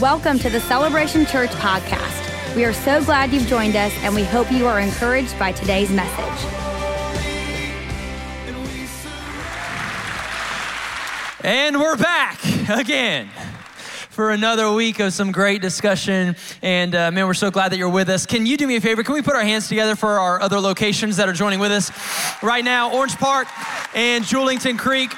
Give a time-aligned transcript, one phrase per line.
[0.00, 2.54] Welcome to the Celebration Church podcast.
[2.54, 5.90] We are so glad you've joined us, and we hope you are encouraged by today's
[5.90, 6.52] message.
[11.40, 12.38] And we're back
[12.68, 13.28] again
[14.10, 16.36] for another week of some great discussion.
[16.62, 18.24] And uh, man, we're so glad that you're with us.
[18.24, 19.02] Can you do me a favor?
[19.02, 21.90] Can we put our hands together for our other locations that are joining with us
[22.40, 22.94] right now?
[22.94, 23.48] Orange Park
[23.96, 25.10] and Julington Creek.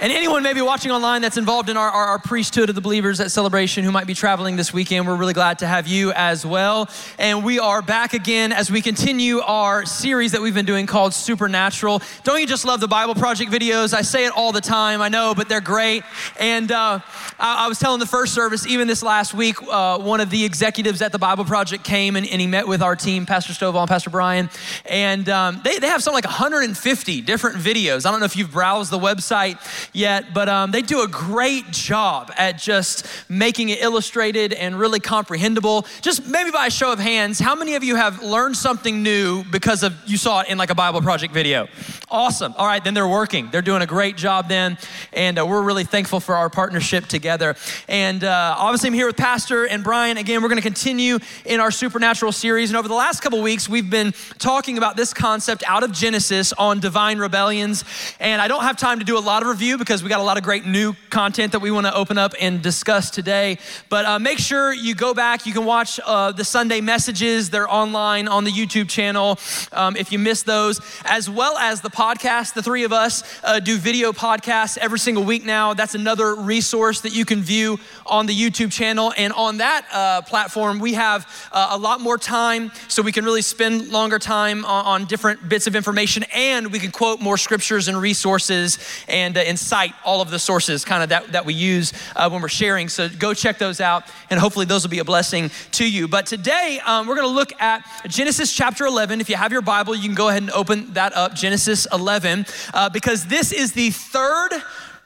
[0.00, 3.18] And anyone maybe watching online that's involved in our, our, our, priesthood of the believers
[3.18, 6.46] at Celebration who might be traveling this weekend, we're really glad to have you as
[6.46, 6.88] well.
[7.18, 11.14] And we are back again as we continue our series that we've been doing called
[11.14, 12.00] Supernatural.
[12.22, 13.92] Don't you just love the Bible Project videos?
[13.92, 16.04] I say it all the time, I know, but they're great.
[16.38, 17.00] And uh,
[17.40, 20.44] I, I, was telling the first service, even this last week, uh, one of the
[20.44, 23.80] executives at the Bible Project came and, and he met with our team, Pastor Stovall
[23.80, 24.48] and Pastor Bryan.
[24.86, 28.06] And um, they, they have something like 150 different videos.
[28.06, 29.58] I don't know if you've browsed the website
[29.92, 35.00] yet, but um, they do a great job at just making it illustrated and really
[35.00, 35.86] comprehensible.
[36.00, 39.44] Just maybe by a show of hands, how many of you have learned something new
[39.44, 41.68] because of you saw it in like a Bible project video?
[42.10, 42.54] Awesome.
[42.56, 43.50] All right, then they're working.
[43.50, 44.78] They're doing a great job then,
[45.12, 47.56] and uh, we're really thankful for our partnership together.
[47.88, 50.16] And uh, obviously, I'm here with Pastor and Bryan.
[50.16, 52.70] Again, we're going to continue in our supernatural series.
[52.70, 56.52] And over the last couple weeks, we've been talking about this concept out of Genesis
[56.52, 57.84] on divine rebellions.
[58.20, 60.24] And I don't have time to do a lot of review because we got a
[60.24, 63.58] lot of great new content that we want to open up and discuss today.
[63.88, 65.46] But uh, make sure you go back.
[65.46, 69.38] You can watch uh, the Sunday messages, they're online on the YouTube channel
[69.72, 72.54] um, if you miss those, as well as the podcast.
[72.54, 75.74] The three of us uh, do video podcasts every single week now.
[75.74, 79.12] That's another resource that you can view on the YouTube channel.
[79.16, 83.24] And on that uh, platform, we have uh, a lot more time so we can
[83.24, 87.38] really spend longer time on, on, different bits of information and we can quote more
[87.38, 91.44] scriptures and resources and, uh, and cite all of the sources kind of that, that
[91.44, 92.88] we use uh, when we're sharing.
[92.88, 96.08] So go check those out, and hopefully those will be a blessing to you.
[96.08, 99.20] But today, um, we're going to look at Genesis chapter 11.
[99.20, 102.46] If you have your Bible, you can go ahead and open that up, Genesis 11,
[102.72, 104.50] uh, because this is the third.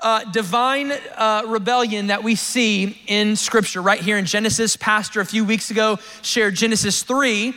[0.05, 4.75] Uh, divine uh, rebellion that we see in Scripture right here in Genesis.
[4.75, 7.55] Pastor, a few weeks ago, shared Genesis 3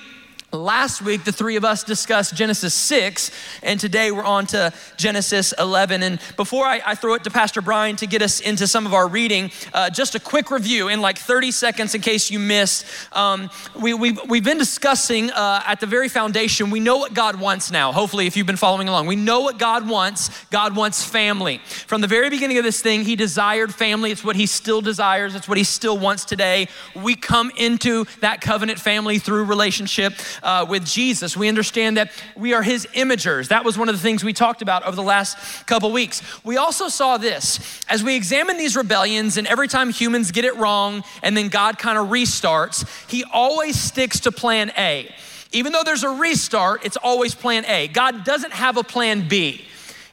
[0.55, 5.53] Last week, the three of us discussed Genesis 6, and today we're on to Genesis
[5.59, 6.01] 11.
[6.01, 8.93] And before I, I throw it to Pastor Bryan to get us into some of
[8.93, 12.85] our reading, uh, just a quick review in like 30 seconds in case you missed.
[13.11, 13.49] Um,
[13.79, 17.69] we, we've, we've been discussing uh, at the very foundation, we know what God wants
[17.69, 17.91] now.
[17.91, 20.45] Hopefully, if you've been following along, we know what God wants.
[20.51, 21.57] God wants family.
[21.65, 24.11] From the very beginning of this thing, He desired family.
[24.11, 26.69] It's what He still desires, it's what He still wants today.
[26.95, 30.13] We come into that covenant family through relationship
[30.45, 31.35] uh, with Jesus.
[31.35, 33.49] We understand that we are his imagers.
[33.49, 36.21] That was one of the things we talked about over the last couple weeks.
[36.45, 40.55] We also saw this as we examine these rebellions, and every time humans get it
[40.55, 45.13] wrong and then God kind of restarts, he always sticks to plan A.
[45.51, 47.87] Even though there's a restart, it's always plan A.
[47.87, 49.65] God doesn't have a plan B.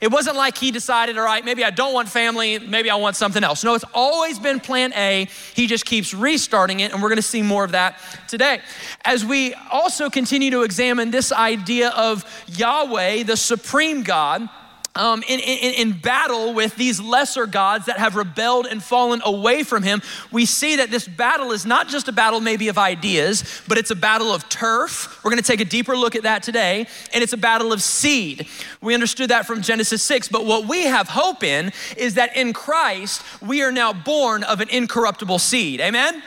[0.02, 3.14] It wasn't like he decided, all right, maybe I don't want family, maybe I want
[3.14, 3.62] something else.
[3.62, 5.28] No, it's always been plan A.
[5.54, 8.60] He just keeps restarting it, and we're gonna see more of that today.
[9.04, 14.48] As we also continue to examine this idea of Yahweh, the supreme God,
[14.94, 19.62] um, in, in, in, battle with these lesser gods that have rebelled and fallen away
[19.62, 23.62] from him, we see that this battle is not just a battle maybe of ideas,
[23.68, 25.22] but it's a battle of turf.
[25.24, 28.46] We're gonna take a deeper look at that today, and it's a battle of seed.
[28.82, 32.52] We understood that from Genesis 6, but what we have hope in is that in
[32.52, 35.80] Christ, we are now born of an incorruptible seed.
[35.80, 36.22] Amen?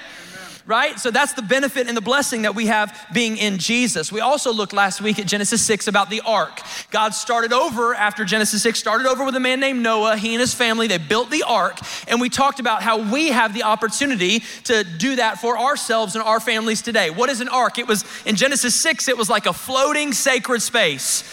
[0.65, 0.99] Right?
[0.99, 4.11] So that's the benefit and the blessing that we have being in Jesus.
[4.11, 6.59] We also looked last week at Genesis 6 about the ark.
[6.91, 10.17] God started over after Genesis 6, started over with a man named Noah.
[10.17, 11.77] He and his family, they built the ark.
[12.07, 16.23] And we talked about how we have the opportunity to do that for ourselves and
[16.23, 17.11] our families today.
[17.11, 17.77] What is an ark?
[17.77, 21.23] It was in Genesis 6, it was like a floating sacred space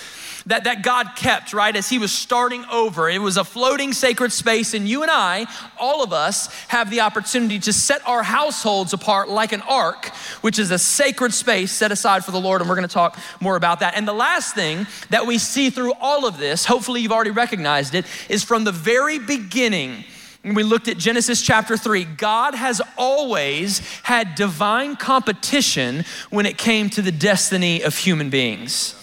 [0.46, 3.08] that, that God kept, right, as He was starting over.
[3.08, 5.46] It was a floating sacred space, and you and I,
[5.78, 10.08] all of us, have the opportunity to set our households apart like an ark,
[10.40, 13.56] which is a sacred space set aside for the Lord, and we're gonna talk more
[13.56, 13.94] about that.
[13.96, 17.94] And the last thing that we see through all of this, hopefully you've already recognized
[17.94, 20.04] it, is from the very beginning.
[20.44, 26.90] We looked at Genesis chapter 3, God has always had divine competition when it came
[26.90, 28.96] to the destiny of human beings.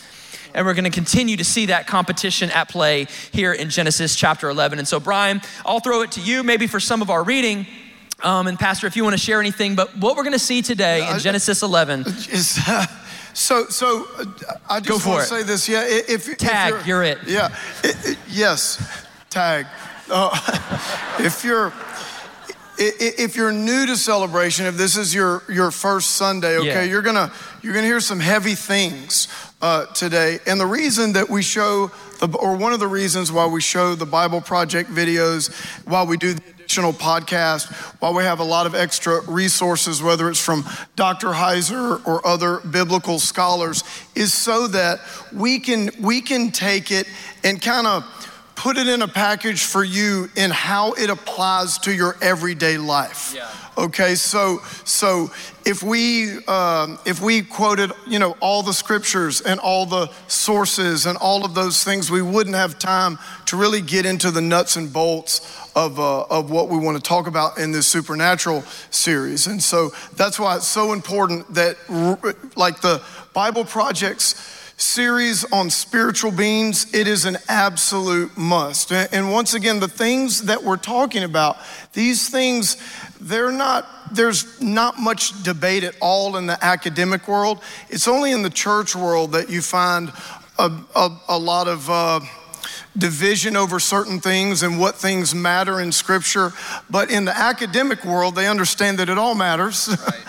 [0.53, 4.49] And we're going to continue to see that competition at play here in Genesis chapter
[4.49, 4.79] 11.
[4.79, 7.67] And so, Bryan, I'll throw it to you maybe for some of our reading.
[8.23, 10.61] Um, and, Pastor, if you want to share anything, but what we're going to see
[10.61, 12.59] today in Genesis 11 is.
[12.67, 12.85] Uh,
[13.33, 14.25] so, so uh,
[14.69, 15.69] I just want to say this.
[15.69, 17.19] Yeah, if, tag, if you're, you're, it.
[17.25, 19.67] Yeah, it, it, yes, tag.
[20.09, 20.37] Uh,
[21.19, 21.71] if you're
[22.79, 26.83] if you're new to celebration, if this is your, your first Sunday, okay, yeah.
[26.83, 27.31] you're gonna
[27.61, 29.27] you're gonna hear some heavy things
[29.61, 30.39] uh, today.
[30.47, 33.95] And the reason that we show the, or one of the reasons why we show
[33.95, 35.53] the Bible Project videos,
[35.85, 40.29] while we do the additional podcast, while we have a lot of extra resources, whether
[40.29, 40.63] it's from
[40.95, 41.29] Dr.
[41.29, 43.83] Heiser or other biblical scholars,
[44.15, 45.01] is so that
[45.33, 47.07] we can we can take it
[47.43, 48.05] and kind of
[48.59, 53.33] put it in a package for you in how it applies to your everyday life.
[53.33, 53.49] Yeah.
[53.77, 55.31] Okay, so so
[55.65, 61.05] if we um, if we quoted you know all the scriptures and all the sources
[61.05, 64.75] and all of those things, we wouldn't have time to really get into the nuts
[64.75, 65.39] and bolts
[65.77, 69.47] of uh, of what we want to talk about in this supernatural series.
[69.47, 71.77] And so that's why it's so important that
[72.57, 73.01] like the
[73.33, 78.91] Bible projects series on spiritual beings, it is an absolute must.
[78.91, 81.57] And once again, the things that we're talking about,
[81.93, 82.77] these things,
[83.19, 87.61] they're not, there's not much debate at all in the academic world.
[87.89, 90.11] It's only in the church world that you find
[90.57, 92.21] a, a, a lot of, uh,
[92.97, 96.51] division over certain things and what things matter in Scripture.
[96.89, 99.87] But in the academic world, they understand that it all matters.
[99.89, 100.19] Right.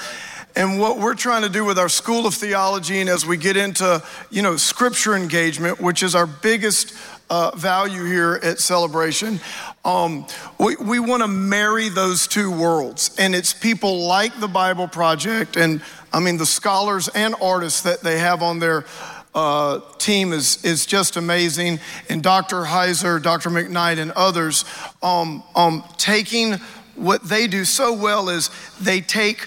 [0.57, 3.57] And what we're trying to do with our School of Theology, and as we get
[3.57, 6.95] into, you know, scripture engagement, which is our biggest
[7.31, 9.39] uh, value here at Celebration,
[9.85, 10.27] um,
[10.59, 13.15] we, we want to marry those two worlds.
[13.19, 15.83] And it's people like the Bible Project, and
[16.13, 18.85] I mean, the scholars and artists that they have on their
[19.33, 21.79] uh, team is, is just amazing.
[22.09, 22.63] And Dr.
[22.63, 23.51] Heiser, Dr.
[23.51, 24.65] McKnight, and others
[25.03, 26.55] um, um, taking
[26.97, 28.51] what they do so well is
[28.81, 29.47] they take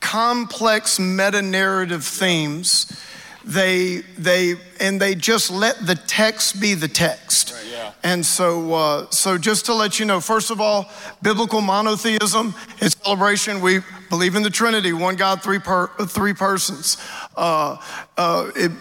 [0.00, 3.04] complex meta narrative themes.
[3.44, 7.52] They, they, and they just let the text be the text.
[7.52, 7.92] Right, yeah.
[8.02, 10.90] And so, uh, so just to let you know, first of all,
[11.22, 13.62] biblical monotheism is celebration.
[13.62, 13.80] We
[14.10, 16.98] believe in the Trinity, one God, three, per, three persons.
[17.36, 17.78] Uh,
[18.18, 18.72] uh, it,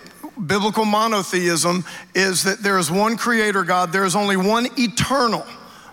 [0.45, 5.45] biblical monotheism is that there is one creator God, there is only one eternal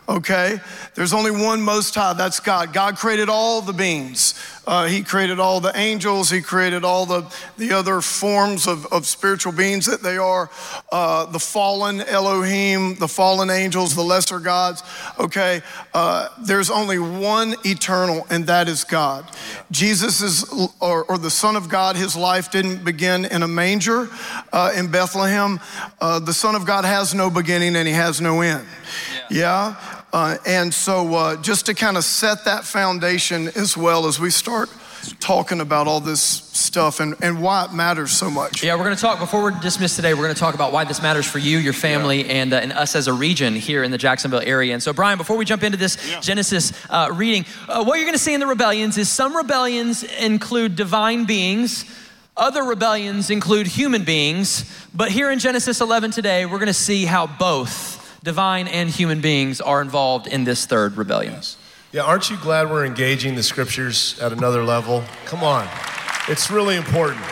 [0.08, 0.60] okay?
[0.94, 2.72] There's only one Most High, that's God.
[2.72, 4.34] God created all the beings.
[4.66, 6.30] Uh, he created all the angels.
[6.30, 7.22] He created all the,
[7.58, 10.48] the other forms of, of spiritual beings that they are.
[10.90, 14.82] Uh, the fallen Elohim, the fallen angels, the lesser gods,
[15.18, 15.60] okay?
[15.92, 19.30] Uh, there's only one eternal, and that is God.
[19.70, 24.08] Jesus is, or, or, the Son of God, his life didn't begin in a manger
[24.52, 25.60] uh, in Bethlehem.
[26.00, 28.66] Uh, the Son of God has no beginning and he has no end.
[29.30, 29.76] Yeah?
[30.12, 34.30] Uh, and so, uh, just to kind of set that foundation as well as we
[34.30, 34.68] start
[35.20, 38.62] talking about all this stuff and, and why it matters so much.
[38.62, 40.84] Yeah, we're going to talk, before we're dismissed today, we're going to talk about why
[40.84, 42.32] this matters for you, your family, yeah.
[42.32, 44.72] and, uh, and us as a region here in the Jacksonville area.
[44.72, 46.20] And so, Bryan, before we jump into this yeah.
[46.20, 50.02] Genesis uh, reading, uh, what you're going to see in the rebellions is some rebellions
[50.02, 51.84] include divine beings.
[52.36, 57.04] Other rebellions include human beings, but here in Genesis 11 today, we're going to see
[57.04, 61.34] how both divine and human beings are involved in this third rebellion.
[61.34, 61.56] Yes.
[61.92, 65.04] Yeah, aren't you glad we're engaging the scriptures at another level?
[65.26, 65.68] Come on.
[66.26, 67.22] It's really important.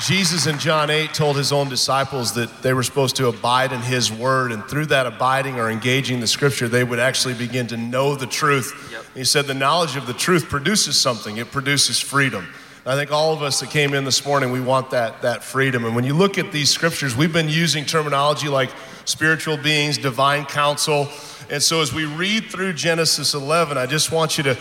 [0.00, 3.80] Jesus in John 8 told his own disciples that they were supposed to abide in
[3.80, 7.76] his word, and through that abiding or engaging the scripture, they would actually begin to
[7.76, 8.88] know the truth.
[8.90, 9.04] Yep.
[9.14, 12.46] He said the knowledge of the truth produces something, it produces freedom.
[12.88, 15.84] I think all of us that came in this morning, we want that, that freedom.
[15.84, 18.70] And when you look at these scriptures, we've been using terminology like
[19.04, 21.06] spiritual beings, divine council.
[21.50, 24.56] And so as we read through Genesis 11, I just want you to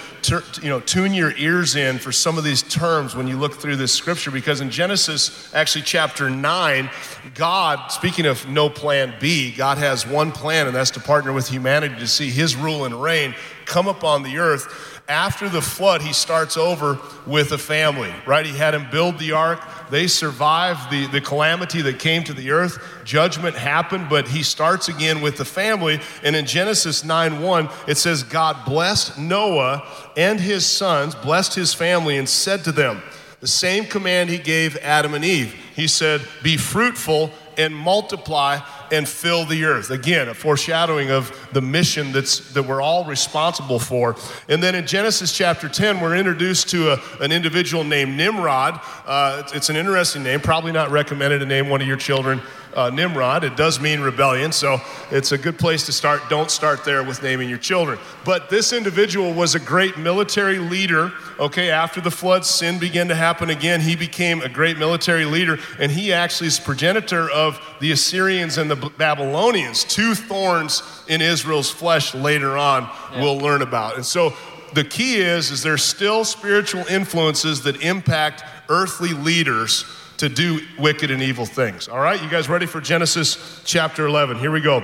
[0.62, 3.78] you know, tune your ears in for some of these terms when you look through
[3.78, 6.90] this scripture because in Genesis actually chapter 9,
[7.34, 11.48] God, speaking of no plan B, God has one plan and that's to partner with
[11.48, 16.14] humanity to see his rule and reign come upon the earth after the flood, he
[16.14, 18.46] starts over with a family, right?
[18.46, 19.62] He had him build the ark.
[19.90, 22.78] They survived the, the calamity that came to the earth.
[23.06, 26.00] Judgment happened, but he starts again with the family.
[26.24, 29.88] And in Genesis 9 1, it says, God blessed Noah
[30.18, 33.02] and his sons, blessed his family, and said to them,
[33.40, 35.54] the same command he gave Adam and Eve.
[35.76, 38.60] He said, Be fruitful and multiply
[38.92, 39.92] and fill the earth.
[39.92, 44.16] Again, a foreshadowing of the mission that's, that we're all responsible for.
[44.50, 48.80] And then in Genesis chapter 10, we're introduced to a, an individual named Nimrod.
[49.06, 52.42] Uh, it's, an interesting name, probably not recommended to name one of your children
[52.78, 53.44] uh, Nimrod.
[53.44, 56.22] It does mean rebellion, so it's a good place to start.
[56.30, 57.98] Don't start there with naming your children.
[58.24, 61.12] But this individual was a great military leader.
[61.40, 63.82] Okay, after the flood, sin began to happen again.
[63.82, 68.70] He became a great military leader, and he actually is progenitor of the Assyrians and
[68.70, 73.22] the Babylonians, two thorns in Israel Israel's flesh later on yeah.
[73.22, 73.96] we'll learn about.
[73.96, 74.34] And so
[74.74, 79.86] the key is is there's still spiritual influences that impact earthly leaders
[80.18, 81.88] to do wicked and evil things.
[81.88, 84.40] All right, you guys ready for Genesis chapter 11?
[84.40, 84.84] Here we go.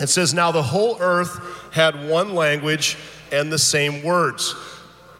[0.00, 2.96] It says, Now the whole earth had one language
[3.30, 4.56] and the same words.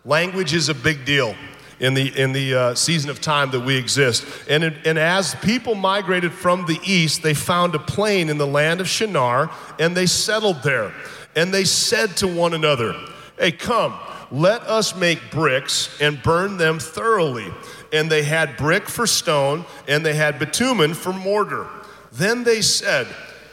[0.04, 1.36] Language is a big deal
[1.80, 4.26] in the, in the uh, season of time that we exist.
[4.48, 8.46] And, it, and as people migrated from the east, they found a plain in the
[8.46, 10.92] land of Shinar and they settled there.
[11.34, 12.94] And they said to one another,
[13.38, 13.94] Hey, come,
[14.30, 17.46] let us make bricks and burn them thoroughly.
[17.92, 21.68] And they had brick for stone and they had bitumen for mortar.
[22.12, 23.06] Then they said,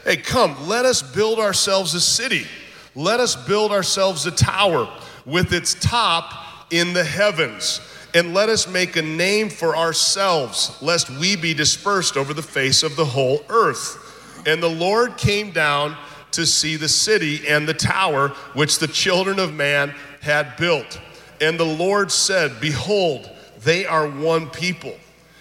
[0.04, 2.46] Hey, come, let us build ourselves a city.
[2.94, 4.88] Let us build ourselves a tower
[5.26, 6.32] with its top
[6.70, 7.80] in the heavens.
[8.14, 12.84] And let us make a name for ourselves, lest we be dispersed over the face
[12.84, 14.44] of the whole earth.
[14.46, 15.96] And the Lord came down
[16.30, 21.00] to see the city and the tower which the children of man had built.
[21.40, 23.28] And the Lord said, Behold,
[23.60, 24.94] they are one people,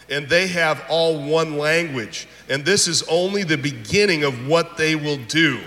[0.10, 2.28] and they have all one language.
[2.50, 5.60] And this is only the beginning of what they will do.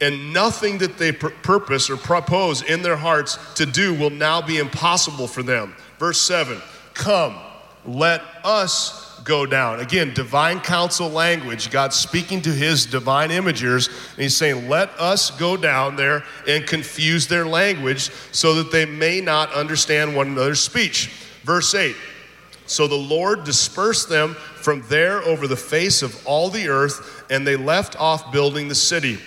[0.00, 4.40] And nothing that they pur- purpose or propose in their hearts to do will now
[4.40, 5.74] be impossible for them.
[5.98, 6.60] Verse 7
[6.94, 7.36] Come,
[7.84, 9.80] let us go down.
[9.80, 11.70] Again, divine council language.
[11.70, 16.66] God speaking to his divine imagers, and he's saying, Let us go down there and
[16.66, 21.08] confuse their language so that they may not understand one another's speech.
[21.44, 21.94] Verse 8
[22.66, 27.46] So the Lord dispersed them from there over the face of all the earth, and
[27.46, 29.18] they left off building the city.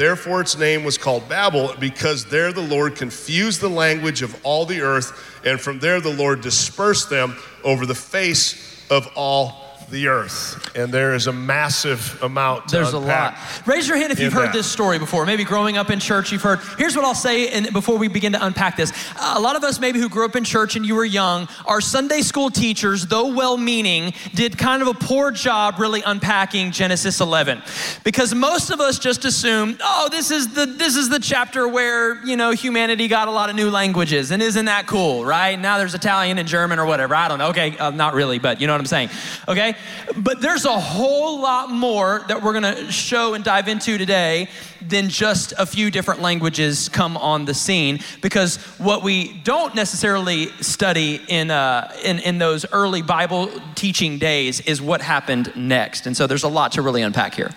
[0.00, 4.64] Therefore, its name was called Babel, because there the Lord confused the language of all
[4.64, 5.12] the earth,
[5.44, 10.74] and from there the Lord dispersed them over the face of all the earth.
[10.76, 13.36] And there is a massive amount There's a lot.
[13.66, 14.54] Raise your hand if you've heard that.
[14.54, 15.26] this story before.
[15.26, 16.60] Maybe growing up in church, you've heard.
[16.78, 18.92] Here's what I'll say and before we begin to unpack this.
[19.20, 21.80] A lot of us, maybe who grew up in church and you were young, our
[21.80, 27.20] Sunday school teachers, though well meaning, did kind of a poor job really unpacking Genesis
[27.20, 27.62] 11.
[28.04, 32.24] Because most of us just assume, oh, this is the this is the chapter where,
[32.24, 34.30] you know, humanity got a lot of new languages.
[34.30, 35.58] And isn't that cool, right?
[35.58, 37.14] Now there's Italian and German or whatever.
[37.14, 37.48] I don't know.
[37.48, 39.10] Okay, uh, not really, but you know what I'm saying.
[39.48, 39.74] Okay?
[40.16, 44.48] But there's a whole lot more that we're going to show and dive into today
[44.80, 48.00] than just a few different languages come on the scene.
[48.22, 54.60] Because what we don't necessarily study in, uh, in, in those early Bible teaching days
[54.60, 56.06] is what happened next.
[56.06, 57.50] And so there's a lot to really unpack here.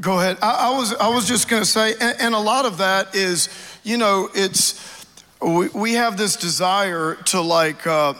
[0.00, 0.38] Go ahead.
[0.42, 3.14] I, I was I was just going to say, and, and, a lot of that
[3.14, 3.48] is,
[3.82, 5.06] you know, it's
[5.40, 7.86] we, we have this desire to like.
[7.86, 8.14] Uh,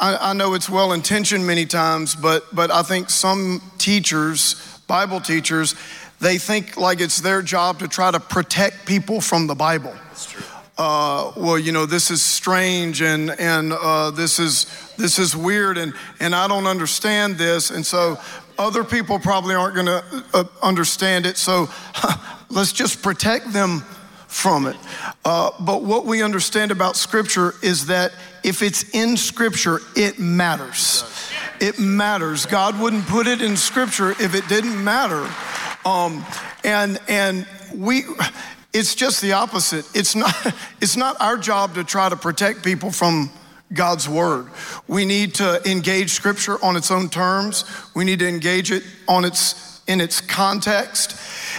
[0.00, 5.20] I, I know it's well intentioned many times, but, but I think some teachers, Bible
[5.20, 5.74] teachers,
[6.20, 9.92] they think like it's their job to try to protect people from the Bible.
[10.08, 10.44] That's true.
[10.78, 15.76] Uh, well, you know, this is strange and and uh, this is this is weird
[15.76, 18.18] and and I don't understand this, and so
[18.58, 21.36] other people probably aren't going to uh, understand it.
[21.36, 21.68] So
[22.50, 23.84] let's just protect them
[24.32, 24.76] from it.
[25.24, 28.12] Uh, but what we understand about Scripture is that
[28.42, 31.04] if it's in Scripture, it matters.
[31.60, 32.46] It matters.
[32.46, 35.28] God wouldn't put it in Scripture if it didn't matter.
[35.84, 36.24] Um,
[36.64, 38.04] and and we,
[38.72, 39.86] it's just the opposite.
[39.94, 40.34] It's not.
[40.80, 43.30] It's not our job to try to protect people from
[43.72, 44.48] God's word.
[44.88, 47.64] We need to engage Scripture on its own terms.
[47.94, 51.16] We need to engage it on its in its context.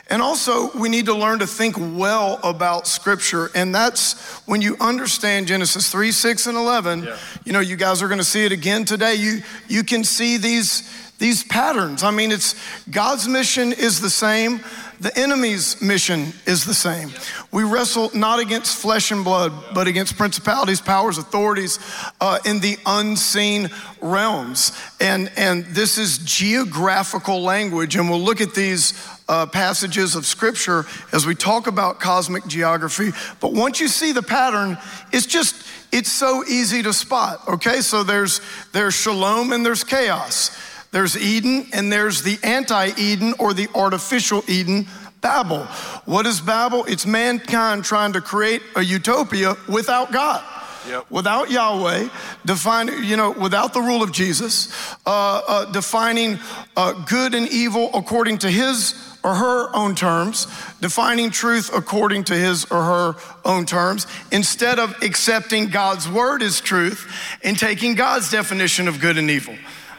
[0.09, 3.49] And also, we need to learn to think well about Scripture.
[3.55, 7.03] And that's when you understand Genesis 3, 6, and 11.
[7.03, 7.17] Yeah.
[7.45, 9.15] You know, you guys are going to see it again today.
[9.15, 12.03] You, you can see these, these patterns.
[12.03, 12.55] I mean, it's
[12.89, 14.61] God's mission is the same,
[15.03, 17.11] the enemy's mission is the same.
[17.51, 21.77] We wrestle not against flesh and blood, but against principalities, powers, authorities
[22.21, 23.69] uh, in the unseen
[24.01, 24.71] realms.
[25.01, 27.97] And, and this is geographical language.
[27.97, 28.93] And we'll look at these
[29.27, 33.11] uh, passages of scripture as we talk about cosmic geography.
[33.39, 34.77] But once you see the pattern,
[35.11, 37.47] it's just, it's so easy to spot.
[37.47, 40.57] Okay, so there's, there's shalom and there's chaos.
[40.91, 44.87] There's Eden and there's the anti Eden or the artificial Eden,
[45.21, 45.65] Babel.
[46.05, 46.85] What is Babel?
[46.85, 50.43] It's mankind trying to create a utopia without God.
[50.87, 51.09] Yep.
[51.09, 52.09] Without Yahweh,
[52.45, 54.69] defining, you know, without the rule of Jesus,
[55.05, 56.37] uh, uh, defining
[56.75, 60.47] uh, good and evil according to his or her own terms,
[60.81, 63.15] defining truth according to his or her
[63.45, 67.09] own terms, instead of accepting God's word as truth
[67.43, 69.55] and taking God's definition of good and evil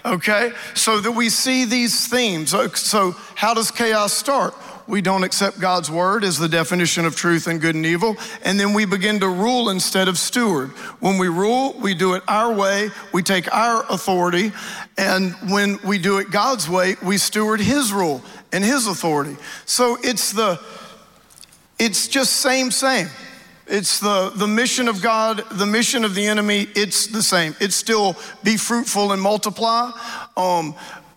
[0.07, 0.53] okay?
[0.75, 2.51] So that we see these themes.
[2.51, 4.55] So, how does chaos start?
[4.87, 8.17] we don't accept God's word as the definition of truth and good and evil.
[8.43, 10.71] And then we begin to rule instead of steward.
[11.01, 14.53] When we rule, we do it our way, we take our authority.
[14.99, 18.23] And when we do it God's way, we steward his rule
[18.55, 19.37] and his authority.
[19.67, 20.61] So it's the,
[21.79, 23.09] it's just same, same.
[23.67, 27.57] It's the, the mission of God, the mission of the enemy, it's the same.
[27.61, 29.91] It's still be fruitful and multiply.
[30.37, 30.77] Um,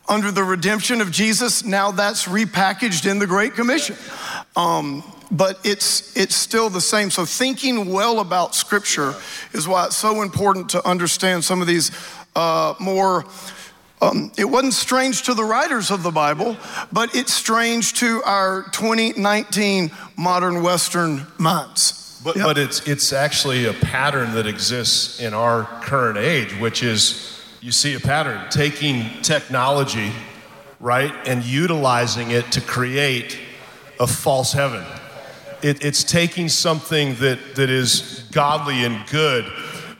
[0.09, 3.97] under the redemption of Jesus, now that's repackaged in the Great Commission.
[4.55, 7.11] Um, but it's, it's still the same.
[7.11, 9.13] So, thinking well about Scripture
[9.51, 11.91] is why it's so important to understand some of these
[12.35, 13.25] uh, more.
[13.99, 16.55] Um, it wasn't strange to the writers of the Bible,
[16.91, 22.21] but it's strange to our 2019 modern Western minds.
[22.23, 22.45] But, yep.
[22.45, 27.71] but it's, it's actually a pattern that exists in our current age, which is you
[27.71, 30.11] see a pattern taking technology,
[30.79, 33.39] right, and utilizing it to create
[33.99, 34.83] a false heaven.
[35.63, 39.51] It, it's taking something that, that is godly and good,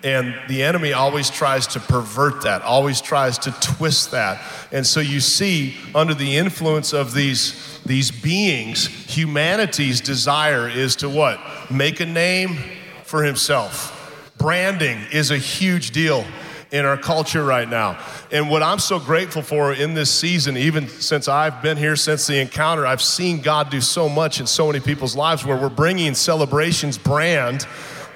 [0.03, 4.41] and the enemy always tries to pervert that, always tries to twist that.
[4.71, 11.09] And so you see, under the influence of these these beings, humanity's desire is to
[11.09, 11.39] what?
[11.71, 12.57] Make a name
[13.03, 14.33] for himself.
[14.37, 16.25] Branding is a huge deal
[16.71, 17.97] in our culture right now.
[18.29, 22.27] And what I'm so grateful for in this season, even since I've been here since
[22.27, 25.69] the encounter, I've seen God do so much in so many people's lives where we're
[25.69, 27.65] bringing celebrations brand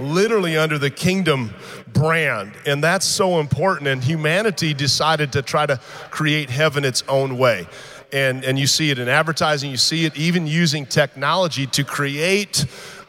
[0.01, 1.53] literally under the kingdom
[1.93, 2.53] brand.
[2.65, 3.87] And that's so important.
[3.87, 5.79] And humanity decided to try to
[6.09, 7.67] create heaven its own way
[8.13, 12.65] and, and you see it in advertising, you see it even using technology to create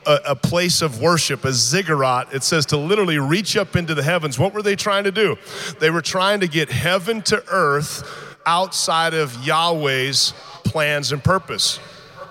[0.07, 2.33] a, a, place of worship, a ziggurat.
[2.33, 4.39] It says to literally reach up into the heavens.
[4.39, 5.37] What were they trying to do?
[5.81, 10.35] They were trying to get heaven to earth outside of Yahweh's
[10.65, 11.79] plans and purpose.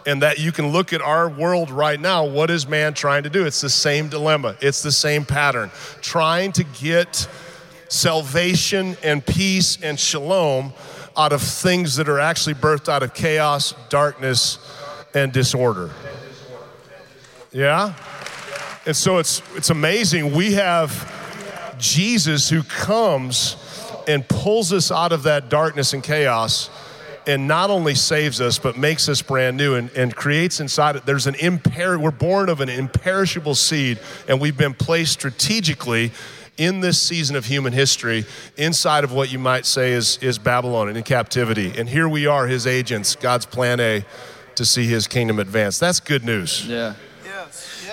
[0.05, 2.25] And that you can look at our world right now.
[2.25, 3.45] What is man trying to do?
[3.45, 5.71] It's the same dilemma, it's the same pattern.
[6.01, 7.27] Trying to get
[7.87, 10.73] salvation and peace and shalom
[11.17, 14.57] out of things that are actually birthed out of chaos, darkness,
[15.13, 15.91] and disorder.
[17.51, 17.93] Yeah?
[18.85, 20.33] And so it's, it's amazing.
[20.33, 23.57] We have Jesus who comes
[24.07, 26.69] and pulls us out of that darkness and chaos
[27.27, 31.05] and not only saves us but makes us brand new and, and creates inside it
[31.05, 36.11] there's an imper we're born of an imperishable seed and we've been placed strategically
[36.57, 38.25] in this season of human history
[38.57, 41.73] inside of what you might say is, is Babylon and in captivity.
[41.75, 44.05] And here we are, his agents, God's plan A
[44.55, 45.79] to see his kingdom advance.
[45.79, 46.67] That's good news.
[46.67, 46.93] Yeah.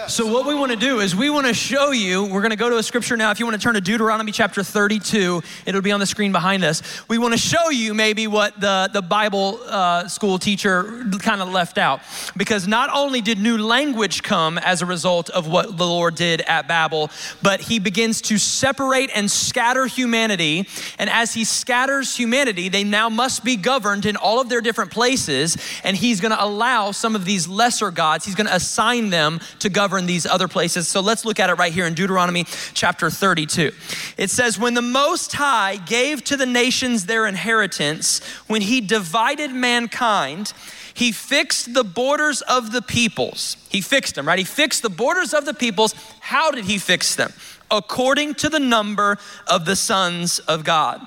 [0.08, 2.56] So, what we want to do is we want to show you, we're going to
[2.56, 3.30] go to a scripture now.
[3.30, 6.64] If you want to turn to Deuteronomy chapter 32, it'll be on the screen behind
[6.64, 7.06] us.
[7.10, 11.50] We want to show you maybe what the, the Bible uh, school teacher kind of
[11.50, 12.00] left out.
[12.38, 16.40] Because not only did new language come as a result of what the Lord did
[16.40, 17.10] at Babel,
[17.42, 20.66] but he begins to separate and scatter humanity.
[20.98, 24.90] And as he scatters humanity, they now must be governed in all of their different
[24.90, 25.58] places.
[25.84, 29.40] And he's going to allow some of these lesser gods, he's going to assign them
[29.58, 30.88] to govern in these other places.
[30.88, 33.72] So let's look at it right here in Deuteronomy chapter 32.
[34.16, 39.50] It says, When the Most High gave to the nations their inheritance, when he divided
[39.50, 40.52] mankind,
[40.94, 43.56] he fixed the borders of the peoples.
[43.68, 44.38] He fixed them, right?
[44.38, 45.94] He fixed the borders of the peoples.
[46.20, 47.32] How did he fix them?
[47.70, 51.06] According to the number of the sons of God.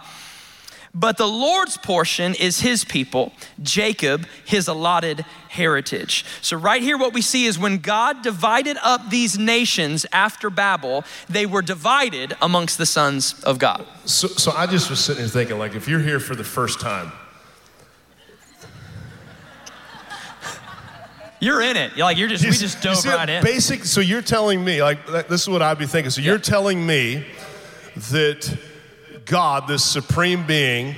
[0.93, 6.25] But the Lord's portion is his people, Jacob, his allotted heritage.
[6.41, 11.05] So, right here, what we see is when God divided up these nations after Babel,
[11.29, 13.85] they were divided amongst the sons of God.
[14.03, 16.81] So, so I just was sitting here thinking, like, if you're here for the first
[16.81, 17.13] time,
[21.39, 21.95] you're in it.
[21.95, 23.43] You're like you're just you we just dove right in.
[23.43, 23.83] Basic.
[23.85, 26.11] So you're telling me like this is what I'd be thinking.
[26.11, 27.25] So you're telling me
[27.95, 28.59] that
[29.25, 30.95] God, this supreme being,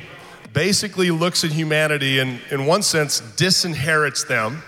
[0.53, 4.63] basically looks at humanity and, in one sense, disinherits them.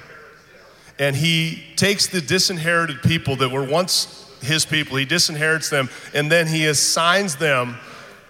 [0.97, 6.31] And he takes the disinherited people that were once his people, he disinherits them, and
[6.31, 7.77] then he assigns them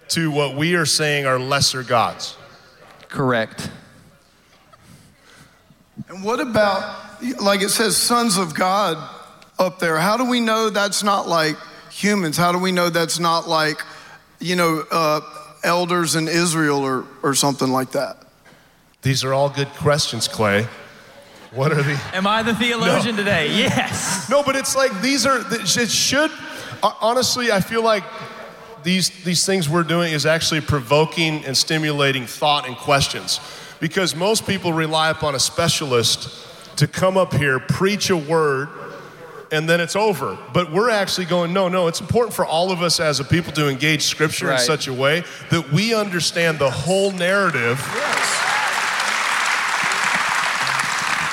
[0.10, 2.38] to what we are saying are lesser gods.
[3.10, 3.70] Correct.
[6.10, 8.98] And what about, like it says, sons of God
[9.58, 9.98] up there?
[9.98, 11.56] How do we know that's not like
[11.92, 12.38] humans?
[12.38, 13.82] How do we know that's not like
[14.45, 15.21] you know, uh,
[15.63, 18.17] elders in Israel or, or something like that?
[19.01, 20.67] These are all good questions, Clay.
[21.51, 21.99] What are the.
[22.13, 23.23] Am I the theologian no.
[23.23, 23.58] today?
[23.58, 24.29] Yes.
[24.29, 26.31] No, but it's like these are, it should,
[27.01, 28.03] honestly, I feel like
[28.84, 33.39] these, these things we're doing is actually provoking and stimulating thought and questions.
[33.79, 38.69] Because most people rely upon a specialist to come up here, preach a word,
[39.51, 40.38] and then it's over.
[40.53, 43.51] But we're actually going, no, no, it's important for all of us as a people
[43.53, 44.60] to engage scripture right.
[44.60, 47.79] in such a way that we understand the whole narrative.
[47.93, 48.41] Yes.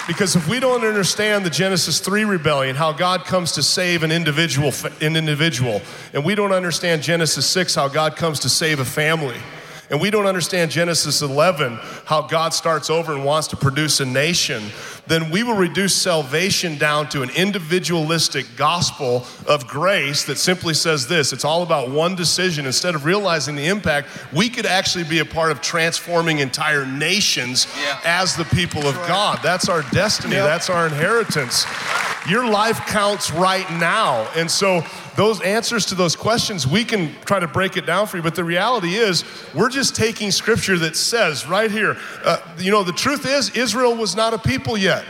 [0.06, 4.10] Because if we don't understand the Genesis 3 rebellion, how God comes to save an
[4.10, 5.80] individual, an individual,
[6.12, 9.38] and we don't understand Genesis 6, how God comes to save a family,
[9.92, 14.06] and we don't understand Genesis 11, how God starts over and wants to produce a
[14.06, 14.62] nation,
[15.06, 21.08] then we will reduce salvation down to an individualistic gospel of grace that simply says
[21.08, 22.64] this it's all about one decision.
[22.64, 27.66] Instead of realizing the impact, we could actually be a part of transforming entire nations
[27.78, 28.00] yeah.
[28.02, 29.40] as the people of God.
[29.42, 30.46] That's our destiny, yep.
[30.46, 31.66] that's our inheritance.
[32.26, 34.30] Your life counts right now.
[34.36, 38.16] And so, those answers to those questions, we can try to break it down for
[38.16, 38.22] you.
[38.22, 42.82] But the reality is, we're just taking scripture that says right here, uh, you know,
[42.82, 45.04] the truth is, Israel was not a people yet.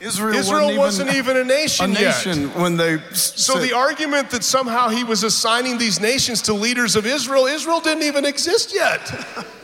[0.00, 2.56] Israel, Israel wasn't, wasn't even, a nation, a nation yet.
[2.56, 2.98] when they.
[3.12, 7.80] So the argument that somehow he was assigning these nations to leaders of Israel, Israel
[7.80, 9.00] didn't even exist yet.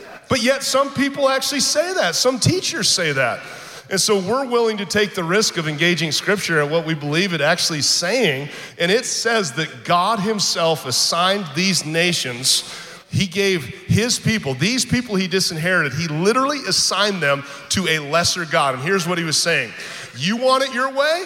[0.29, 2.15] but yet some people actually say that.
[2.15, 3.41] Some teachers say that.
[3.89, 7.33] And so we're willing to take the risk of engaging scripture and what we believe
[7.33, 8.49] it actually saying.
[8.77, 12.71] And it says that God Himself assigned these nations.
[13.11, 18.45] He gave his people, these people he disinherited, he literally assigned them to a lesser
[18.45, 18.75] God.
[18.75, 19.73] And here's what he was saying
[20.15, 21.25] You want it your way?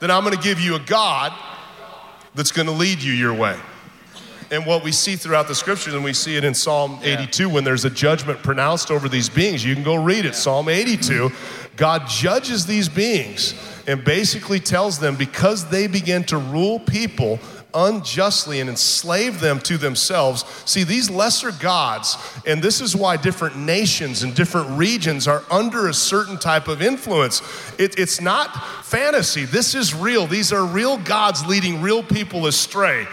[0.00, 1.32] Then I'm gonna give you a God
[2.34, 3.58] that's gonna lead you your way.
[4.50, 7.54] And what we see throughout the scriptures, and we see it in Psalm 82 yeah.
[7.54, 9.64] when there's a judgment pronounced over these beings.
[9.64, 10.32] You can go read it, yeah.
[10.32, 11.30] Psalm 82.
[11.76, 13.54] God judges these beings
[13.86, 17.38] and basically tells them because they begin to rule people
[17.74, 20.44] unjustly and enslave them to themselves.
[20.64, 25.88] See, these lesser gods, and this is why different nations and different regions are under
[25.88, 27.40] a certain type of influence.
[27.78, 30.26] It, it's not fantasy, this is real.
[30.26, 33.06] These are real gods leading real people astray.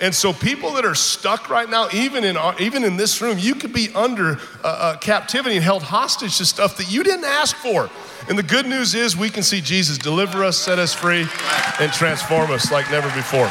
[0.00, 3.36] And so, people that are stuck right now, even in, our, even in this room,
[3.38, 7.24] you could be under uh, uh, captivity and held hostage to stuff that you didn't
[7.24, 7.90] ask for.
[8.28, 11.26] And the good news is, we can see Jesus deliver us, set us free,
[11.80, 13.50] and transform us like never before.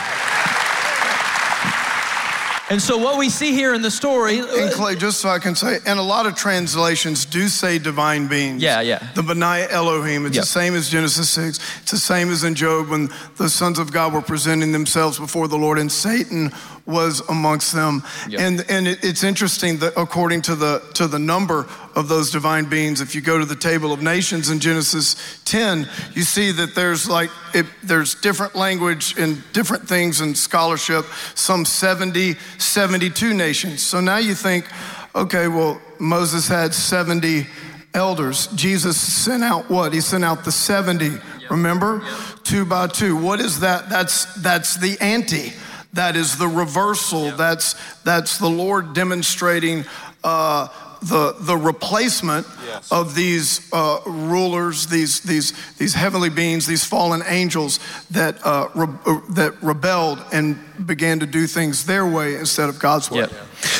[2.69, 4.41] And so, what we see here in the story.
[4.41, 7.79] Uh, and Clay, just so I can say, and a lot of translations do say
[7.79, 8.61] divine beings.
[8.61, 9.07] Yeah, yeah.
[9.15, 10.43] The B'nai Elohim, it's yep.
[10.43, 11.59] the same as Genesis 6.
[11.81, 15.47] It's the same as in Job when the sons of God were presenting themselves before
[15.47, 16.51] the Lord and Satan
[16.87, 18.01] was amongst them.
[18.29, 18.39] Yep.
[18.39, 22.65] And, and it, it's interesting that according to the, to the number of those divine
[22.65, 26.73] beings, if you go to the table of nations in Genesis 10, you see that
[26.75, 33.83] there's like, it, there's different language and different things in scholarship, some 70, 72 nations.
[33.83, 34.65] So now you think,
[35.13, 37.47] okay, well, Moses had 70
[37.93, 38.47] elders.
[38.47, 39.91] Jesus sent out what?
[39.91, 41.21] He sent out the 70, yep.
[41.49, 42.01] remember?
[42.03, 42.43] Yep.
[42.43, 43.17] Two by two.
[43.17, 43.89] What is that?
[43.89, 45.51] That's, that's the ante
[45.97, 47.25] that is the reversal.
[47.25, 47.35] Yeah.
[47.35, 49.85] That's, that's the Lord demonstrating
[50.23, 50.67] uh,
[51.01, 52.91] the, the replacement yes.
[52.91, 57.79] of these uh, rulers, these, these, these heavenly beings, these fallen angels
[58.11, 62.79] that, uh, re- uh, that rebelled and began to do things their way instead of
[62.79, 63.19] God's way.
[63.19, 63.31] Yep.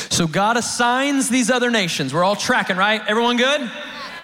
[0.09, 2.13] So God assigns these other nations.
[2.13, 3.01] We're all tracking, right?
[3.07, 3.71] Everyone good?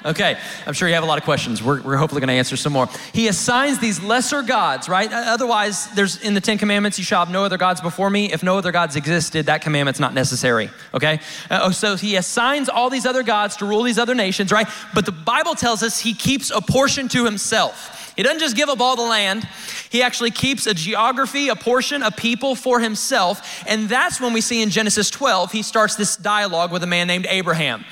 [0.06, 0.38] Okay,
[0.68, 1.64] I'm sure you have a lot of questions.
[1.64, 2.90] We're, we're hopefully going to answer some more.
[3.14, 5.10] He assigns these lesser gods, right?
[5.12, 8.32] Otherwise, there's in the Ten Commandments, you shall have no other gods before me.
[8.32, 11.20] If no other gods existed, that commandment's not necessary, okay?
[11.50, 14.68] Uh, so he assigns all these other gods to rule these other nations, right?
[14.94, 18.14] But the Bible tells us he keeps a portion to himself.
[18.16, 19.48] He doesn't just give up all the land,
[19.90, 23.64] he actually keeps a geography, a portion, a people for himself.
[23.68, 27.08] And that's when we see in Genesis 12, he starts this dialogue with a man
[27.08, 27.86] named Abraham.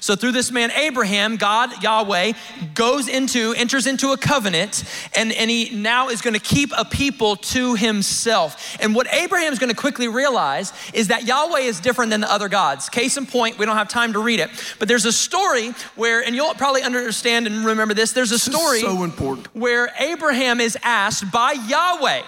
[0.00, 2.32] So through this man Abraham, God, Yahweh,
[2.74, 6.84] goes into, enters into a covenant, and, and he now is going to keep a
[6.84, 8.76] people to himself.
[8.80, 12.32] And what Abraham is going to quickly realize is that Yahweh is different than the
[12.32, 12.88] other gods.
[12.88, 16.22] Case in point, we don't have time to read it, but there's a story where,
[16.22, 18.12] and you'll probably understand and remember this.
[18.12, 22.22] There's a story so important where Abraham is asked by Yahweh,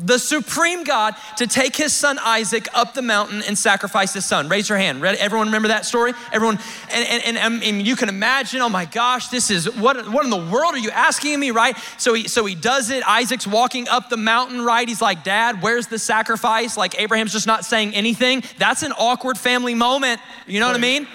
[0.00, 4.48] the supreme God, to take his son Isaac up the mountain and sacrifice his son.
[4.48, 5.04] Raise your hand.
[5.04, 6.12] Everyone remember that story?
[6.32, 6.58] Everyone,
[6.92, 10.30] and, and, and, and, you can imagine, oh my gosh, this is, what, what in
[10.30, 11.76] the world are you asking me, right?
[11.98, 13.06] So he, so he does it.
[13.06, 14.86] Isaac's walking up the mountain, right?
[14.88, 16.76] He's like, Dad, where's the sacrifice?
[16.76, 18.42] Like Abraham's just not saying anything.
[18.58, 20.20] That's an awkward family moment.
[20.46, 21.06] You know what I mean?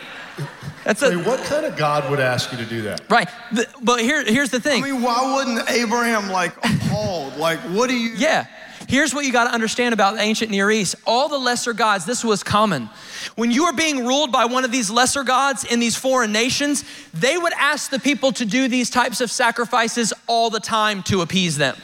[0.83, 3.07] That's a, Wait, what kind of God would ask you to do that?
[3.09, 3.29] Right.
[3.51, 4.83] The, but here, here's the thing.
[4.83, 7.37] I mean, why wouldn't Abraham like appalled?
[7.37, 8.13] like, what do you?
[8.15, 8.47] Yeah.
[8.91, 12.04] Here's what you got to understand about the ancient Near East all the lesser gods,
[12.04, 12.89] this was common.
[13.36, 16.84] When you were being ruled by one of these lesser gods in these foreign nations,
[17.13, 21.21] they would ask the people to do these types of sacrifices all the time to
[21.21, 21.77] appease them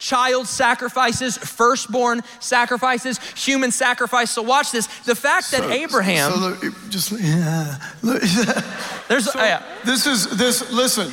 [0.00, 4.30] child sacrifices, firstborn sacrifices, human sacrifice.
[4.32, 4.86] So watch this.
[5.04, 8.20] The fact so, that Abraham so look, just yeah, look,
[9.08, 9.62] there's so yeah.
[9.84, 11.12] this is this listen.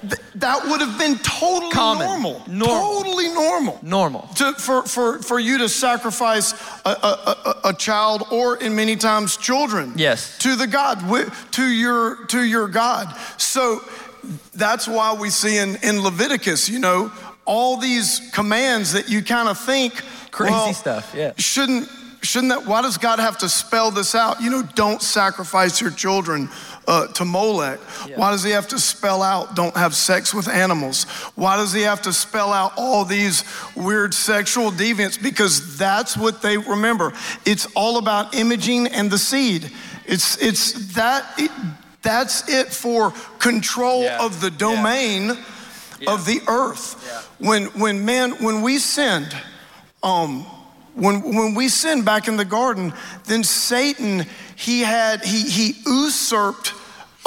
[0.00, 2.06] Th- that would have been totally Common.
[2.06, 2.42] normal.
[2.46, 3.02] normal.
[3.02, 3.78] Totally normal.
[3.82, 4.28] Normal.
[4.36, 6.52] To, for, for, for you to sacrifice
[6.84, 9.92] a, a, a, a, child or in many times children.
[9.96, 10.38] Yes.
[10.38, 11.00] To the God,
[11.52, 13.14] to your, to your God.
[13.38, 13.80] So
[14.54, 17.12] that's why we see in, in Leviticus, you know,
[17.44, 19.94] all these commands that you kind of think
[20.30, 21.14] crazy well, stuff.
[21.16, 21.32] Yeah.
[21.38, 21.88] Shouldn't
[22.22, 22.66] shouldn't that?
[22.66, 24.40] Why does God have to spell this out?
[24.40, 26.48] You know, don't sacrifice your children.
[26.88, 27.78] Uh, to Molech?
[28.08, 28.16] Yeah.
[28.16, 31.04] Why does he have to spell out don't have sex with animals?
[31.34, 33.44] Why does he have to spell out all these
[33.76, 35.22] weird sexual deviants?
[35.22, 37.12] Because that's what they remember.
[37.44, 39.70] It's all about imaging and the seed.
[40.06, 41.50] It's, it's that, it,
[42.00, 44.24] that's it for control yeah.
[44.24, 45.36] of the domain
[46.00, 46.14] yeah.
[46.14, 46.96] of the earth.
[47.38, 49.36] When, when man, when we sinned,
[50.02, 50.46] um,
[50.94, 52.94] when, when we sinned back in the garden,
[53.26, 54.24] then Satan,
[54.56, 56.72] he had, he, he usurped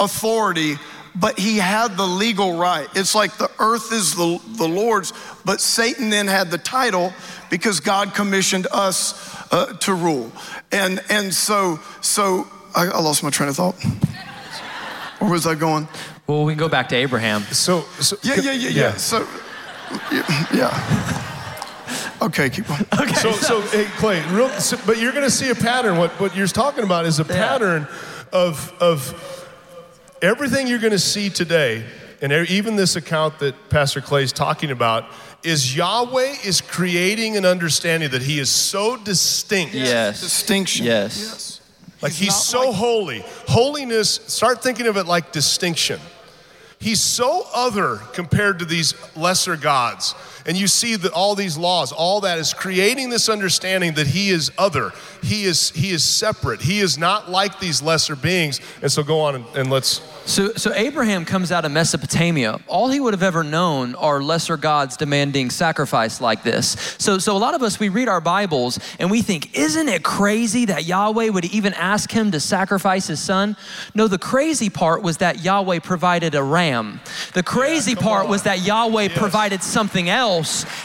[0.02, 0.76] authority,
[1.16, 2.88] but he had the legal right.
[2.96, 5.14] It's like the earth is the, the Lord's,
[5.46, 7.14] but Satan then had the title
[7.50, 9.14] because God commissioned us
[9.52, 10.32] uh, to rule.
[10.72, 13.76] And, and so, so I, I lost my train of thought.
[15.20, 15.88] Where was I going?
[16.28, 17.42] Well, we can go back to Abraham.
[17.44, 18.94] So, so yeah, yeah, yeah, yeah, yeah.
[18.96, 19.28] So,
[20.54, 21.28] yeah.
[22.22, 22.86] Okay, keep going.
[23.02, 23.14] Okay.
[23.16, 25.98] So, so hey, Clay, real, so, but you're going to see a pattern.
[25.98, 27.34] What, what you're talking about is a yeah.
[27.34, 27.88] pattern
[28.32, 29.40] of, of
[30.22, 31.84] everything you're going to see today,
[32.22, 35.06] and even this account that Pastor Clay is talking about,
[35.44, 39.74] is Yahweh is creating an understanding that He is so distinct.
[39.74, 40.22] Yes.
[40.22, 40.86] Distinction.
[40.86, 41.20] Yes.
[41.20, 41.62] yes.
[42.02, 42.76] Like He's, he's so like...
[42.76, 43.26] holy.
[43.48, 46.00] Holiness, start thinking of it like distinction.
[46.80, 50.16] He's so other compared to these lesser gods.
[50.45, 54.30] And you see that all these laws, all that is creating this understanding that he
[54.30, 54.91] is other.
[55.21, 56.62] He is he is separate.
[56.62, 58.60] He is not like these lesser beings.
[58.82, 62.60] And so go on and, and let's so, so Abraham comes out of Mesopotamia.
[62.67, 66.95] All he would have ever known are lesser gods demanding sacrifice like this.
[66.99, 70.04] So, so a lot of us, we read our Bibles and we think, isn't it
[70.04, 73.58] crazy that Yahweh would even ask him to sacrifice his son?
[73.95, 77.01] No, the crazy part was that Yahweh provided a ram.
[77.34, 78.30] The crazy yeah, part on.
[78.30, 79.17] was that Yahweh yes.
[79.17, 80.31] provided something else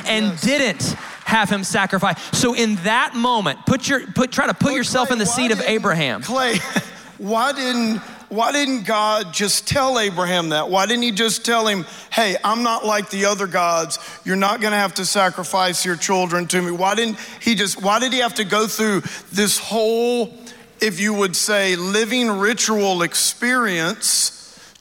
[0.06, 0.40] and yes.
[0.42, 0.82] didn't
[1.24, 2.20] have him sacrifice.
[2.38, 5.50] So in that moment, put your put try to put yourself Clay, in the seat
[5.50, 6.22] of Abraham.
[6.22, 6.58] Clay,
[7.18, 10.68] why didn't why didn't God just tell Abraham that?
[10.68, 13.98] Why didn't he just tell him, hey, I'm not like the other gods.
[14.24, 16.72] You're not going to have to sacrifice your children to me.
[16.72, 20.34] Why didn't he just, why did he have to go through this whole,
[20.80, 24.32] if you would say, living ritual experience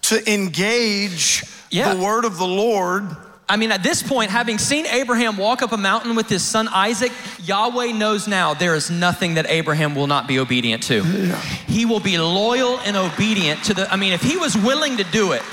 [0.03, 1.93] to engage yeah.
[1.93, 3.15] the word of the Lord?
[3.47, 6.67] I mean, at this point, having seen Abraham walk up a mountain with his son
[6.69, 7.11] Isaac,
[7.43, 11.03] Yahweh knows now there is nothing that Abraham will not be obedient to.
[11.03, 11.39] Yeah.
[11.67, 15.03] He will be loyal and obedient to the, I mean, if he was willing to
[15.05, 15.43] do it,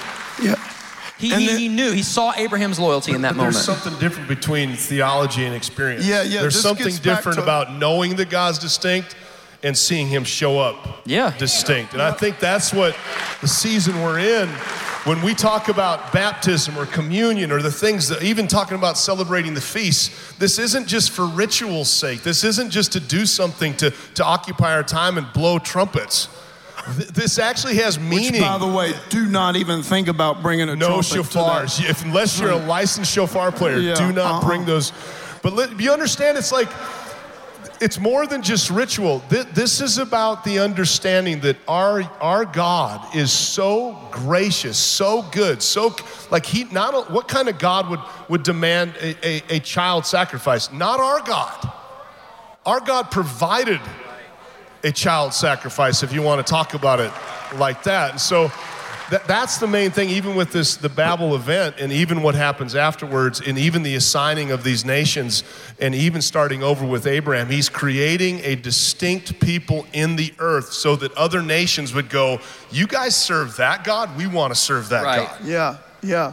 [0.42, 0.57] yeah.
[1.18, 3.55] He, he, he, knew, he saw Abraham's loyalty in that moment.
[3.55, 6.05] There's something different between theology and experience.
[6.05, 6.40] Yeah, yeah.
[6.40, 7.42] There's something different to...
[7.44, 9.14] about knowing that God's distinct
[9.62, 11.37] and seeing him show up yeah.
[11.38, 11.92] distinct.
[11.92, 12.96] And I think that's what
[13.40, 14.48] the season we're in
[15.05, 19.53] when we talk about baptism or communion or the things that even talking about celebrating
[19.53, 22.22] the feast, this isn't just for ritual's sake.
[22.22, 26.29] This isn't just to do something to, to occupy our time and blow trumpets.
[27.12, 28.33] this actually has meaning.
[28.33, 31.88] Which, by the way, do not even think about bringing a no shofars.
[31.88, 34.46] If, unless you're a licensed shofar player, yeah, do not uh-huh.
[34.46, 34.92] bring those.
[35.42, 36.68] But let, you understand, it's like
[37.83, 39.23] it's more than just ritual.
[39.29, 45.95] This is about the understanding that our, our God is so gracious, so good, so
[46.31, 50.71] like he not what kind of God would, would demand a, a, a child sacrifice?
[50.71, 51.73] Not our God.
[52.64, 53.81] Our God provided
[54.85, 57.12] a child sacrifice, if you want to talk about it
[57.57, 58.12] like that.
[58.12, 58.53] And so
[59.12, 62.75] that, that's the main thing, even with this, the Babel event, and even what happens
[62.75, 65.44] afterwards, and even the assigning of these nations,
[65.79, 67.51] and even starting over with Abraham.
[67.51, 72.87] He's creating a distinct people in the earth so that other nations would go, You
[72.87, 74.16] guys serve that God?
[74.16, 75.29] We want to serve that right.
[75.29, 75.44] God.
[75.44, 76.33] Yeah, yeah.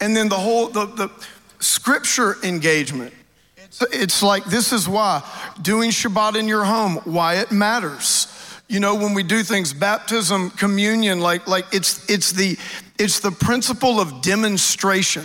[0.00, 1.10] And then the whole, the, the
[1.58, 3.12] scripture engagement.
[3.58, 5.22] It's, it's like this is why
[5.60, 8.31] doing Shabbat in your home, why it matters
[8.72, 12.56] you know when we do things baptism communion like like it's it's the
[12.98, 15.24] it's the principle of demonstration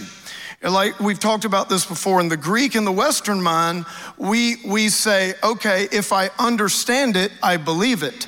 [0.64, 3.86] Like we've talked about this before in the Greek and the Western mind,
[4.18, 8.28] we, we say, okay, if I understand it, I believe it.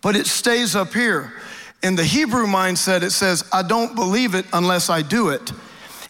[0.00, 1.32] But it stays up here.
[1.82, 5.52] In the Hebrew mindset, it says, I don't believe it unless I do it.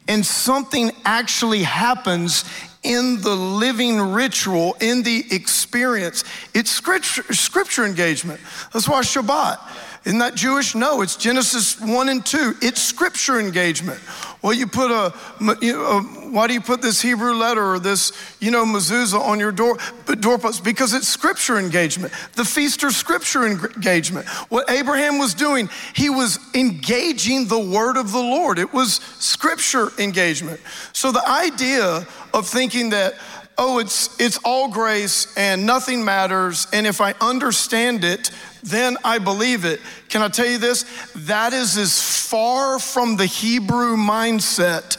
[0.07, 2.45] And something actually happens
[2.85, 6.23] in the living ritual, in the experience.
[6.55, 8.41] It's scripture, scripture engagement.
[8.73, 9.59] That's why Shabbat.
[10.05, 10.75] Isn't that Jewish?
[10.75, 12.57] No, it's Genesis 1 and 2.
[12.61, 14.01] It's scripture engagement.
[14.45, 15.15] Well, you put a,
[15.63, 19.41] you know, why do you put this Hebrew letter or this, you know, mezuzah on
[19.41, 19.79] your door,
[20.21, 20.63] doorpost?
[20.63, 22.13] Because it's scripture engagement.
[22.35, 24.29] The feast or scripture engagement.
[24.51, 28.59] What Abraham was doing, he was engaging the word of the Lord.
[28.59, 30.61] It was scripture engagement.
[30.93, 33.15] So the idea of thinking that,
[33.59, 38.31] oh, it's, it's all grace and nothing matters, and if I understand it,
[38.63, 39.81] then I believe it.
[40.09, 40.85] Can I tell you this?
[41.15, 44.97] That is as far from the Hebrew mindset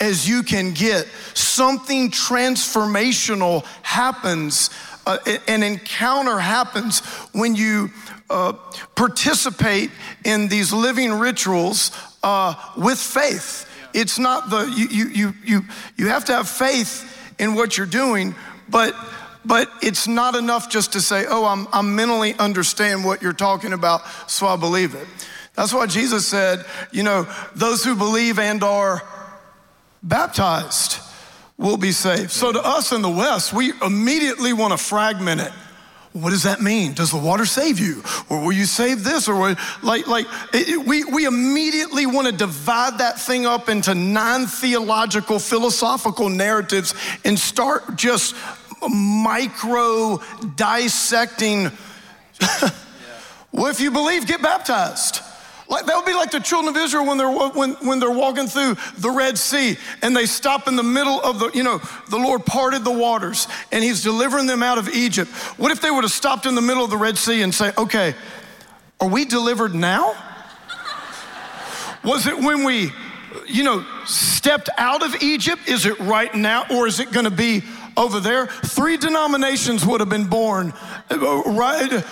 [0.00, 1.06] as you can get.
[1.34, 4.70] Something transformational happens,
[5.06, 5.18] uh,
[5.48, 7.00] an encounter happens
[7.32, 7.90] when you
[8.30, 8.52] uh,
[8.94, 9.90] participate
[10.24, 11.90] in these living rituals
[12.22, 13.64] uh, with faith.
[13.94, 15.60] It's not the, you, you, you, you,
[15.96, 18.34] you have to have faith in what you're doing,
[18.68, 18.94] but
[19.44, 23.72] but it's not enough just to say, oh, I'm, I'm mentally understand what you're talking
[23.72, 25.06] about, so I believe it.
[25.54, 29.02] That's why Jesus said, you know, those who believe and are
[30.02, 31.00] baptized
[31.56, 32.30] will be saved.
[32.30, 35.52] So to us in the West, we immediately want to fragment it.
[36.12, 36.94] What does that mean?
[36.94, 38.02] Does the water save you?
[38.30, 39.28] Or will you save this?
[39.28, 44.46] Or like, like it, we, we immediately want to divide that thing up into non
[44.46, 46.94] theological, philosophical narratives
[47.24, 48.34] and start just
[48.88, 50.18] micro
[50.56, 51.70] dissecting.
[53.52, 55.20] well, if you believe, get baptized.
[55.68, 58.46] Like, that would be like the children of Israel when they're, when, when they're walking
[58.46, 61.78] through the Red Sea and they stop in the middle of the, you know,
[62.08, 65.30] the Lord parted the waters and he's delivering them out of Egypt.
[65.58, 67.72] What if they would have stopped in the middle of the Red Sea and say,
[67.76, 68.14] okay,
[68.98, 70.14] are we delivered now?
[72.02, 72.90] Was it when we,
[73.46, 75.68] you know, stepped out of Egypt?
[75.68, 76.64] Is it right now?
[76.70, 77.62] Or is it gonna be
[77.98, 80.72] over there, three denominations would have been born,
[81.10, 82.04] right?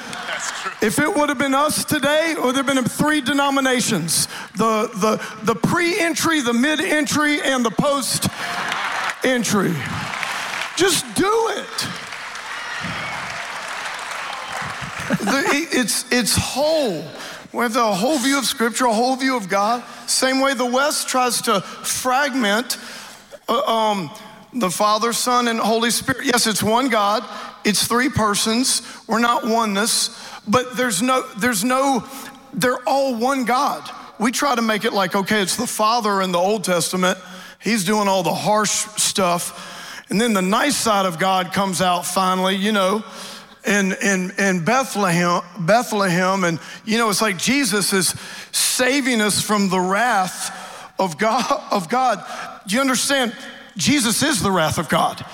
[0.82, 5.44] If it would have been us today, it would have been three denominations the, the,
[5.44, 8.28] the pre entry, the mid entry, and the post
[9.24, 9.74] entry.
[10.76, 11.88] Just do it.
[15.08, 17.04] the, it's, it's whole.
[17.52, 19.84] We have a whole view of Scripture, a whole view of God.
[20.08, 22.78] Same way the West tries to fragment.
[23.48, 24.10] Uh, um,
[24.52, 26.24] the Father, Son, and Holy Spirit.
[26.24, 27.22] Yes, it's one God.
[27.66, 28.80] It's three persons.
[29.08, 32.06] We're not oneness, but there's no, there's no,
[32.54, 33.90] they're all one God.
[34.20, 37.18] We try to make it like, okay, it's the Father in the Old Testament.
[37.58, 40.04] He's doing all the harsh stuff.
[40.08, 43.02] And then the nice side of God comes out finally, you know,
[43.66, 46.44] in, in, in Bethlehem, Bethlehem.
[46.44, 48.14] And, you know, it's like Jesus is
[48.52, 52.24] saving us from the wrath of God, of God.
[52.68, 53.34] Do you understand?
[53.76, 55.26] Jesus is the wrath of God.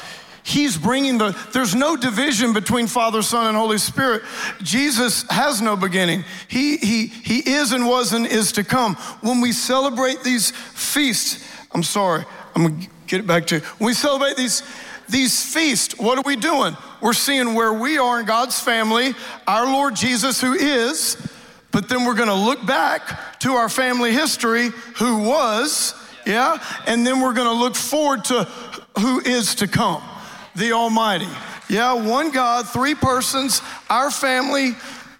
[0.44, 4.22] He's bringing the, there's no division between Father, Son, and Holy Spirit.
[4.62, 6.24] Jesus has no beginning.
[6.48, 8.96] He, he, he is and was and is to come.
[9.20, 12.24] When we celebrate these feasts, I'm sorry,
[12.54, 13.60] I'm gonna get it back to you.
[13.78, 14.62] When we celebrate these,
[15.08, 16.76] these feasts, what are we doing?
[17.00, 19.14] We're seeing where we are in God's family,
[19.46, 21.16] our Lord Jesus, who is,
[21.70, 25.94] but then we're gonna look back to our family history, who was,
[26.26, 26.62] yeah?
[26.86, 28.44] And then we're gonna look forward to
[28.98, 30.02] who is to come,
[30.54, 31.28] the Almighty.
[31.68, 34.72] Yeah, one God, three persons, our family,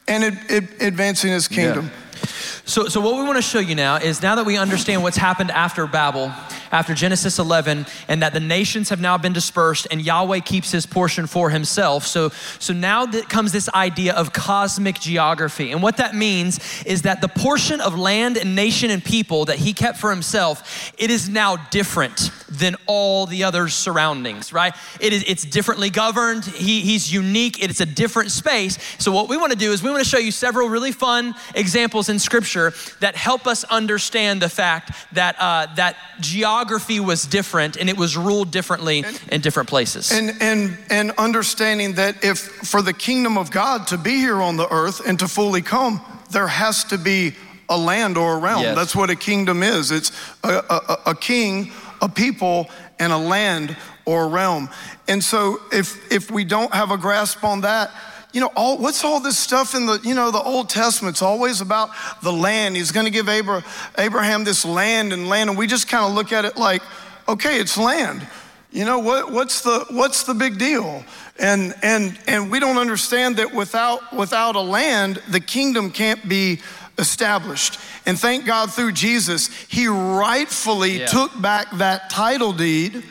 [0.08, 1.86] and it, it, advancing His kingdom.
[1.86, 2.26] Yeah.
[2.64, 5.16] So, so what we want to show you now is now that we understand what's
[5.16, 6.32] happened after Babel,
[6.72, 10.86] after Genesis 11, and that the nations have now been dispersed, and Yahweh keeps his
[10.86, 12.06] portion for himself.
[12.06, 15.70] So, so now that comes this idea of cosmic geography.
[15.70, 19.58] And what that means is that the portion of land and nation and people that
[19.58, 24.74] he kept for himself, it is now different than all the other surroundings, right?
[25.00, 26.44] It is, it's differently governed.
[26.44, 27.62] He, he's unique.
[27.62, 28.78] It's a different space.
[28.98, 31.34] So what we want to do is we want to show you several really fun
[31.54, 37.26] examples in scripture that help us understand the fact that, uh, that geography geography was
[37.26, 40.12] different and it was ruled differently and, in different places.
[40.12, 44.56] And, and, and understanding that if for the kingdom of God to be here on
[44.56, 46.00] the earth and to fully come,
[46.30, 47.34] there has to be
[47.68, 48.62] a land or a realm.
[48.62, 48.76] Yes.
[48.76, 50.12] That's what a kingdom is it's
[50.44, 54.68] a, a, a king, a people, and a land or a realm.
[55.08, 57.90] And so if, if we don't have a grasp on that,
[58.32, 61.14] you know, all, what's all this stuff in the, you know, the Old Testament?
[61.14, 61.90] It's always about
[62.22, 62.76] the land.
[62.76, 65.50] He's going to give Abraham this land and land.
[65.50, 66.82] And we just kind of look at it like,
[67.28, 68.26] okay, it's land.
[68.70, 71.04] You know what, what's the what's the big deal?
[71.38, 76.60] And and and we don't understand that without without a land, the kingdom can't be
[76.98, 77.78] established.
[78.06, 81.06] And thank God through Jesus, he rightfully yeah.
[81.06, 83.04] took back that title deed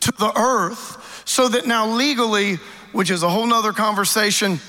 [0.00, 2.58] to the earth so that now legally,
[2.92, 4.60] which is a whole nother conversation,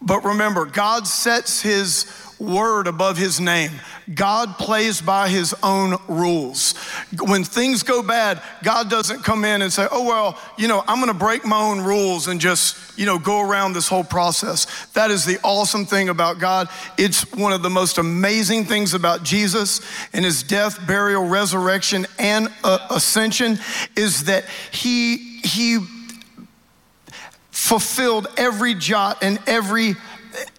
[0.00, 2.06] but remember, God sets his
[2.38, 3.72] word above his name.
[4.14, 6.74] God plays by his own rules.
[7.20, 11.00] When things go bad, God doesn't come in and say, oh, well, you know, I'm
[11.00, 14.86] gonna break my own rules and just, you know, go around this whole process.
[14.92, 16.68] That is the awesome thing about God.
[16.96, 19.80] It's one of the most amazing things about Jesus
[20.12, 23.58] and his death, burial, resurrection, and uh, ascension
[23.96, 25.78] is that he, he,
[27.58, 29.96] fulfilled every jot and every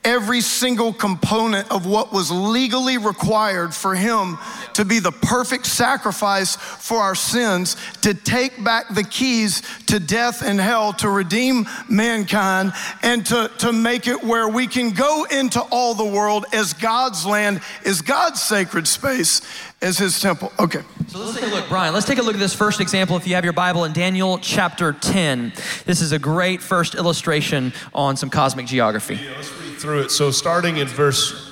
[0.04, 4.38] every single component of what was legally required for him
[4.74, 10.42] to be the perfect sacrifice for our sins, to take back the keys to death
[10.42, 15.62] and hell, to redeem mankind, and to, to make it where we can go into
[15.72, 19.42] all the world as God's land, as God's sacred space,
[19.82, 20.52] as his temple.
[20.60, 20.82] Okay.
[21.10, 21.92] So let's take a look, Bryan.
[21.92, 24.38] Let's take a look at this first example if you have your Bible in Daniel
[24.38, 25.54] chapter 10.
[25.86, 29.16] This is a great first illustration on some cosmic geography.
[29.16, 30.12] Yeah, let's read through it.
[30.12, 31.48] So starting in verse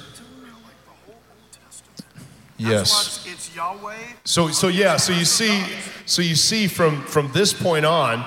[2.59, 3.27] Yes.
[4.23, 5.65] So so yeah, so you see
[6.05, 8.23] so you see from from this point on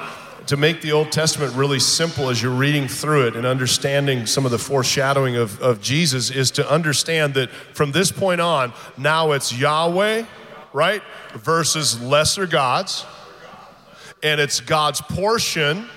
[0.47, 4.45] to make the Old Testament really simple as you're reading through it and understanding some
[4.45, 9.31] of the foreshadowing of, of Jesus is to understand that from this point on, now
[9.31, 10.24] it's Yahweh,
[10.72, 11.02] right,
[11.34, 13.04] versus lesser gods.
[14.22, 15.88] And it's God's portion,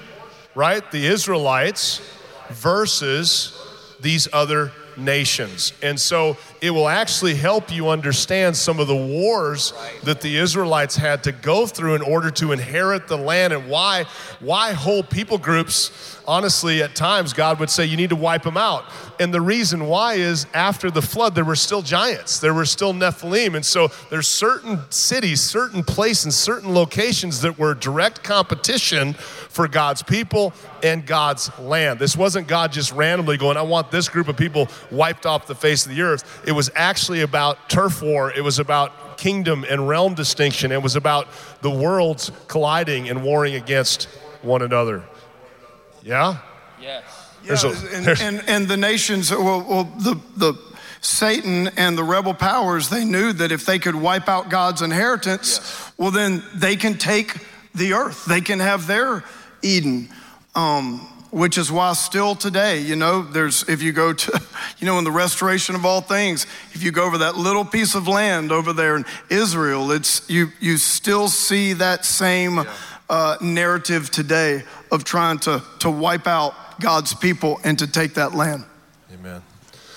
[0.56, 2.02] right, the Israelites,
[2.50, 3.60] versus
[4.00, 5.74] these other nations.
[5.82, 10.96] And so it will actually help you understand some of the wars that the Israelites
[10.96, 14.06] had to go through in order to inherit the land and why
[14.40, 18.56] why whole people groups honestly at times God would say you need to wipe them
[18.56, 18.86] out.
[19.20, 22.40] And the reason why is after the flood there were still giants.
[22.40, 27.74] There were still Nephilim and so there's certain cities, certain places, certain locations that were
[27.74, 32.00] direct competition for God's people and God's land.
[32.00, 35.56] This wasn't God just randomly going, I want this group of people wiped off the
[35.56, 36.42] face of the earth.
[36.48, 40.96] It was actually about turf war, it was about kingdom and realm distinction, it was
[40.96, 41.28] about
[41.62, 44.06] the worlds colliding and warring against
[44.42, 45.04] one another.
[46.02, 46.40] Yeah?
[46.82, 47.04] Yes.
[47.46, 50.54] Yeah, a, and, and, and, the nations, well, well the, the
[51.02, 55.60] Satan and the rebel powers, they knew that if they could wipe out God's inheritance,
[55.60, 55.92] yes.
[55.98, 57.36] well, then they can take
[57.76, 58.26] the earth.
[58.26, 59.24] They can have their
[59.62, 60.10] Eden.
[60.56, 64.42] Um, which is why still today, you know, there's, if you go to,
[64.78, 67.96] you know, in the restoration of all things, if you go over that little piece
[67.96, 72.74] of land over there in Israel, it's, you, you still see that same yeah.
[73.10, 74.62] uh, narrative today
[74.92, 78.64] of trying to, to wipe out God's people and to take that land.
[79.12, 79.42] Amen.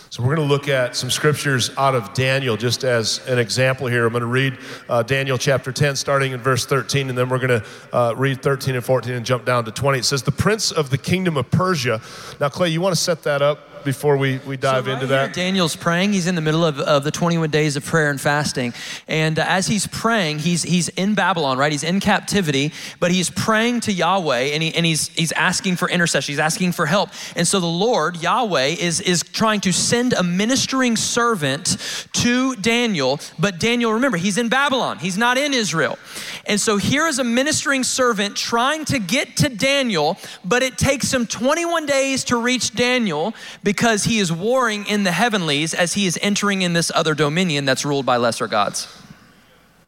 [0.09, 3.89] So, we're going to look at some scriptures out of Daniel just as an example
[3.89, 4.07] here.
[4.07, 7.39] I'm going to read uh, Daniel chapter 10, starting in verse 13, and then we're
[7.39, 9.99] going to uh, read 13 and 14 and jump down to 20.
[9.99, 12.01] It says, The prince of the kingdom of Persia.
[12.41, 13.76] Now, Clay, you want to set that up?
[13.87, 15.33] Before we, we dive so right into that?
[15.33, 16.13] Daniel's praying.
[16.13, 18.75] He's in the middle of, of the 21 days of prayer and fasting.
[19.09, 21.73] And uh, as he's praying, he's, he's in Babylon, right?
[21.73, 25.89] He's in captivity, but he's praying to Yahweh and, he, and he's, he's asking for
[25.89, 26.33] intercession.
[26.33, 27.11] He's asking for help.
[27.37, 33.21] And so the Lord, Yahweh, is, is trying to send a ministering servant to Daniel.
[33.39, 35.99] But Daniel, remember, he's in Babylon, he's not in Israel.
[36.45, 41.13] And so here is a ministering servant trying to get to Daniel, but it takes
[41.15, 43.33] him 21 days to reach Daniel
[43.63, 47.65] because he is warring in the heavenlies as he is entering in this other dominion
[47.65, 48.89] that's ruled by lesser gods.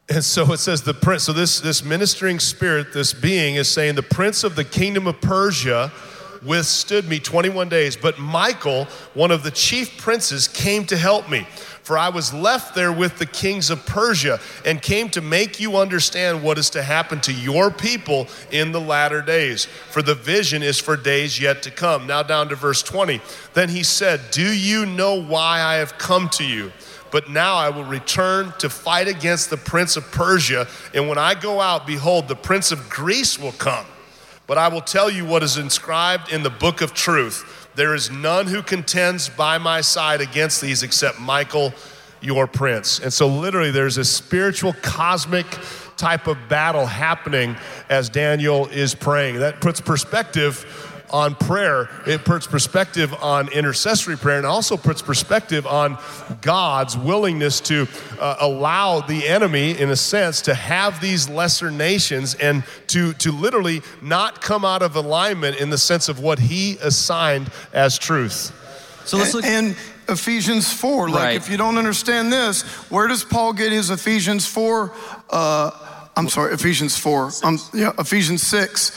[0.09, 3.95] And so it says the prince, so this, this ministering spirit, this being is saying,
[3.95, 5.91] the prince of the kingdom of Persia
[6.43, 7.95] withstood me 21 days.
[7.95, 11.47] But Michael, one of the chief princes, came to help me.
[11.89, 15.77] For I was left there with the kings of Persia and came to make you
[15.77, 19.65] understand what is to happen to your people in the latter days.
[19.65, 22.05] For the vision is for days yet to come.
[22.05, 23.21] Now, down to verse 20.
[23.55, 26.71] Then he said, Do you know why I have come to you?
[27.11, 30.67] But now I will return to fight against the prince of Persia.
[30.93, 33.87] And when I go out, behold, the prince of Greece will come.
[34.49, 37.69] But I will tell you what is inscribed in the book of truth.
[37.75, 41.71] There is none who contends by my side against these except Michael,
[42.19, 42.97] your prince.
[42.97, 45.45] And so, literally, there's a spiritual, cosmic
[45.97, 47.57] type of battle happening
[47.89, 49.37] as Daniel is praying.
[49.37, 51.89] That puts perspective on prayer.
[52.05, 55.97] It puts perspective on intercessory prayer and also puts perspective on
[56.41, 57.87] God's willingness to
[58.19, 63.31] uh, allow the enemy, in a sense, to have these lesser nations and to, to
[63.31, 68.55] literally not come out of alignment in the sense of what he assigned as truth.
[69.05, 69.43] So let's look.
[69.43, 69.75] And, and
[70.07, 71.35] Ephesians 4, like right.
[71.35, 74.91] if you don't understand this, where does Paul get his Ephesians 4?
[75.29, 75.71] Uh,
[76.15, 77.31] I'm sorry, Ephesians 4.
[77.43, 78.91] Um, yeah, Ephesians 6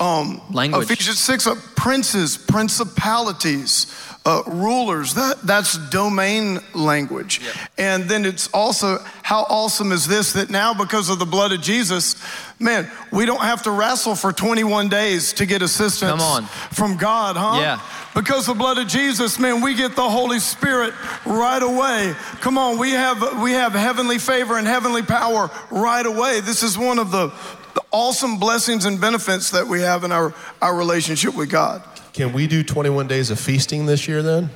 [0.00, 0.90] um, Language.
[0.90, 3.94] Ephesians 6, uh, princes, principalities,
[4.24, 5.14] uh, rulers.
[5.14, 7.40] That, that's domain language.
[7.42, 7.54] Yep.
[7.78, 11.60] And then it's also, how awesome is this that now, because of the blood of
[11.60, 12.16] Jesus,
[12.58, 16.22] man, we don't have to wrestle for 21 days to get assistance
[16.70, 17.60] from God, huh?
[17.60, 17.80] Yeah.
[18.14, 20.92] Because the blood of Jesus, man, we get the Holy Spirit
[21.24, 22.14] right away.
[22.40, 26.40] Come on, we have we have heavenly favor and heavenly power right away.
[26.40, 27.59] This is one of the the
[27.90, 31.82] awesome blessings and benefits that we have in our, our relationship with God.
[32.12, 34.50] Can we do 21 days of feasting this year then?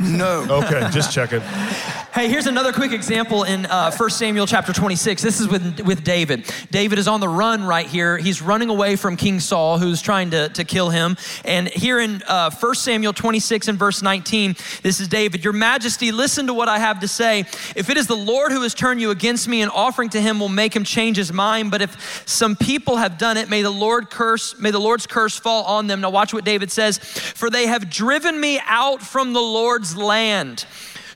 [0.00, 0.46] No.
[0.60, 1.40] Okay, just checking.
[2.12, 5.22] Hey, here's another quick example in uh, 1 Samuel chapter 26.
[5.22, 6.50] This is with, with David.
[6.70, 8.18] David is on the run right here.
[8.18, 11.16] He's running away from King Saul, who's trying to, to kill him.
[11.44, 16.10] And here in uh, 1 Samuel 26 and verse 19, this is David Your Majesty,
[16.10, 17.40] listen to what I have to say.
[17.76, 20.40] If it is the Lord who has turned you against me, and offering to him
[20.40, 21.70] will make him change his mind.
[21.70, 25.38] But if some people have done it, may the Lord curse, may the Lord's curse
[25.38, 26.00] fall on them.
[26.00, 26.98] Now, watch what David says.
[26.98, 30.64] For they have driven me out from the Lord's land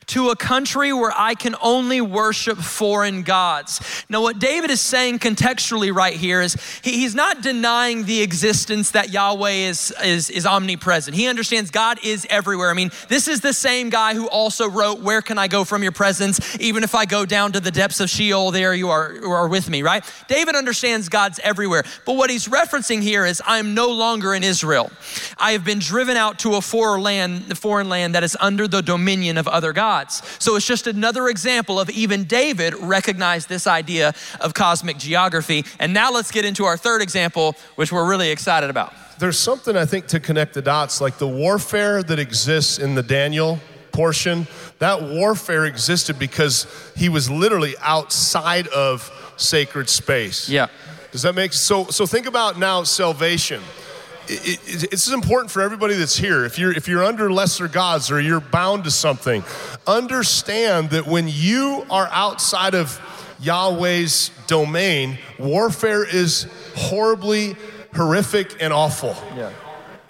[0.06, 4.04] to a country where I can only worship foreign gods.
[4.08, 8.90] Now, what David is saying contextually right here is he, he's not denying the existence
[8.92, 11.16] that Yahweh is, is, is omnipresent.
[11.16, 12.70] He understands God is everywhere.
[12.70, 15.82] I mean, this is the same guy who also wrote, Where can I go from
[15.82, 16.56] your presence?
[16.60, 19.48] Even if I go down to the depths of Sheol, there you are, you are
[19.48, 20.04] with me, right?
[20.28, 21.84] David understands God's everywhere.
[22.04, 24.90] But what he's referencing here is, I'm no longer in Israel.
[25.38, 28.82] I have been driven out to a foreign land, foreign land that is under the
[28.82, 30.22] dominion of other gods gods.
[30.38, 35.64] So it's just another example of even David recognized this idea of cosmic geography.
[35.78, 38.92] And now let's get into our third example, which we're really excited about.
[39.18, 43.02] There's something I think to connect the dots, like the warfare that exists in the
[43.02, 43.60] Daniel
[43.92, 44.48] portion.
[44.80, 46.66] That warfare existed because
[46.96, 50.48] he was literally outside of sacred space.
[50.48, 50.66] Yeah.
[51.12, 51.84] Does that make so?
[51.90, 53.62] So think about now salvation
[54.28, 56.44] it, it, it's important for everybody that's here.
[56.44, 59.44] If you're, if you're under lesser gods or you're bound to something,
[59.86, 63.00] understand that when you are outside of
[63.40, 67.56] Yahweh's domain, warfare is horribly
[67.94, 69.16] horrific and awful.
[69.36, 69.52] Yeah.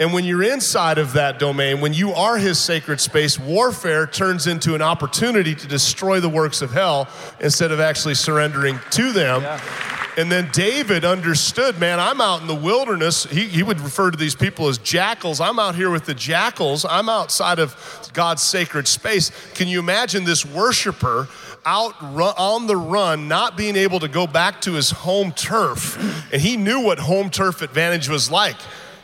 [0.00, 4.48] And when you're inside of that domain, when you are his sacred space, warfare turns
[4.48, 7.08] into an opportunity to destroy the works of hell
[7.38, 9.42] instead of actually surrendering to them.
[9.42, 9.60] Yeah.
[10.16, 13.24] And then David understood, man, I'm out in the wilderness.
[13.24, 15.40] He, he would refer to these people as jackals.
[15.40, 16.84] I'm out here with the jackals.
[16.88, 19.32] I'm outside of God's sacred space.
[19.54, 21.28] Can you imagine this worshiper
[21.66, 25.98] out run, on the run, not being able to go back to his home turf?
[26.32, 28.56] And he knew what home turf advantage was like.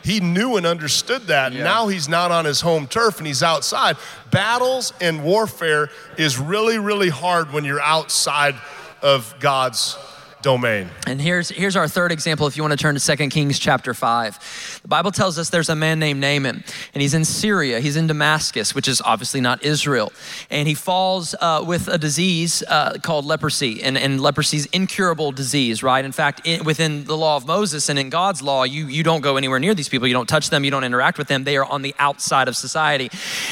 [0.03, 1.51] He knew and understood that.
[1.51, 1.63] Yeah.
[1.63, 3.97] Now he's not on his home turf and he's outside.
[4.31, 8.55] Battles and warfare is really, really hard when you're outside
[9.01, 9.97] of God's
[10.41, 10.89] domain.
[11.07, 13.93] And here's, here's our third example if you want to turn to 2 Kings chapter
[13.93, 14.79] 5.
[14.81, 16.63] The Bible tells us there's a man named Naaman,
[16.93, 17.79] and he's in Syria.
[17.79, 20.11] He's in Damascus, which is obviously not Israel.
[20.49, 25.31] And he falls uh, with a disease uh, called leprosy, and, and leprosy is incurable
[25.31, 26.03] disease, right?
[26.03, 29.21] In fact, in, within the law of Moses and in God's law, you, you don't
[29.21, 30.07] go anywhere near these people.
[30.07, 31.43] You don't touch them, you don't interact with them.
[31.43, 33.09] They are on the outside of society.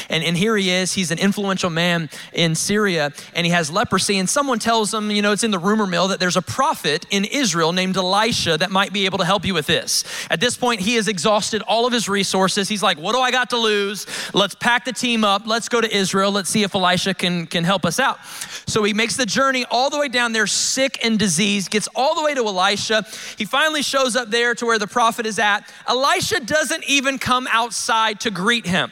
[0.08, 0.92] And, and here he is.
[0.92, 4.18] He's an influential man in Syria, and he has leprosy.
[4.18, 6.79] And someone tells him, you know, it's in the rumor mill that there's a prophet
[6.80, 10.02] prophet in Israel named Elisha that might be able to help you with this.
[10.30, 12.70] At this point, he has exhausted all of his resources.
[12.70, 14.06] He's like, What do I got to lose?
[14.32, 15.42] Let's pack the team up.
[15.46, 16.32] Let's go to Israel.
[16.32, 18.24] Let's see if Elisha can, can help us out.
[18.66, 22.14] So he makes the journey all the way down there, sick and diseased, gets all
[22.14, 23.04] the way to Elisha.
[23.36, 25.70] He finally shows up there to where the prophet is at.
[25.86, 28.90] Elisha doesn't even come outside to greet him.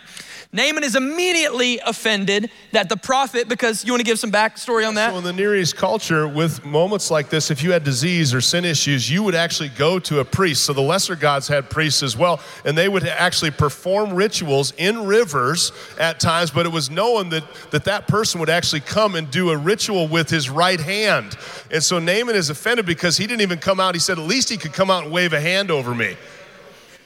[0.51, 4.95] Naaman is immediately offended that the prophet, because you want to give some backstory on
[4.95, 5.11] that?
[5.11, 8.41] So, in the Near East culture, with moments like this, if you had disease or
[8.41, 10.65] sin issues, you would actually go to a priest.
[10.65, 15.05] So, the lesser gods had priests as well, and they would actually perform rituals in
[15.05, 19.31] rivers at times, but it was known that that, that person would actually come and
[19.31, 21.37] do a ritual with his right hand.
[21.71, 23.95] And so, Naaman is offended because he didn't even come out.
[23.95, 26.17] He said, at least he could come out and wave a hand over me.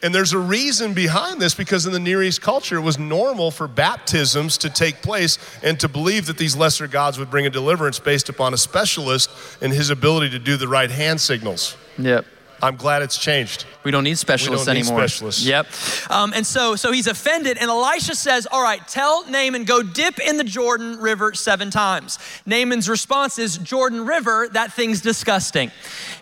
[0.02, 3.52] And there's a reason behind this because in the Near East culture, it was normal
[3.52, 7.50] for baptisms to take place and to believe that these lesser gods would bring a
[7.50, 9.30] deliverance based upon a specialist
[9.60, 11.76] and his ability to do the right hand signals.
[11.98, 12.26] Yep.
[12.62, 13.64] I'm glad it's changed.
[13.82, 15.00] We don't need specialists don't need anymore.
[15.00, 15.44] specialists.
[15.44, 15.66] Yep.
[16.10, 20.20] Um, and so, so he's offended, and Elisha says, "All right, tell Naaman go dip
[20.20, 25.72] in the Jordan River seven times." Naaman's response is, "Jordan River, that thing's disgusting.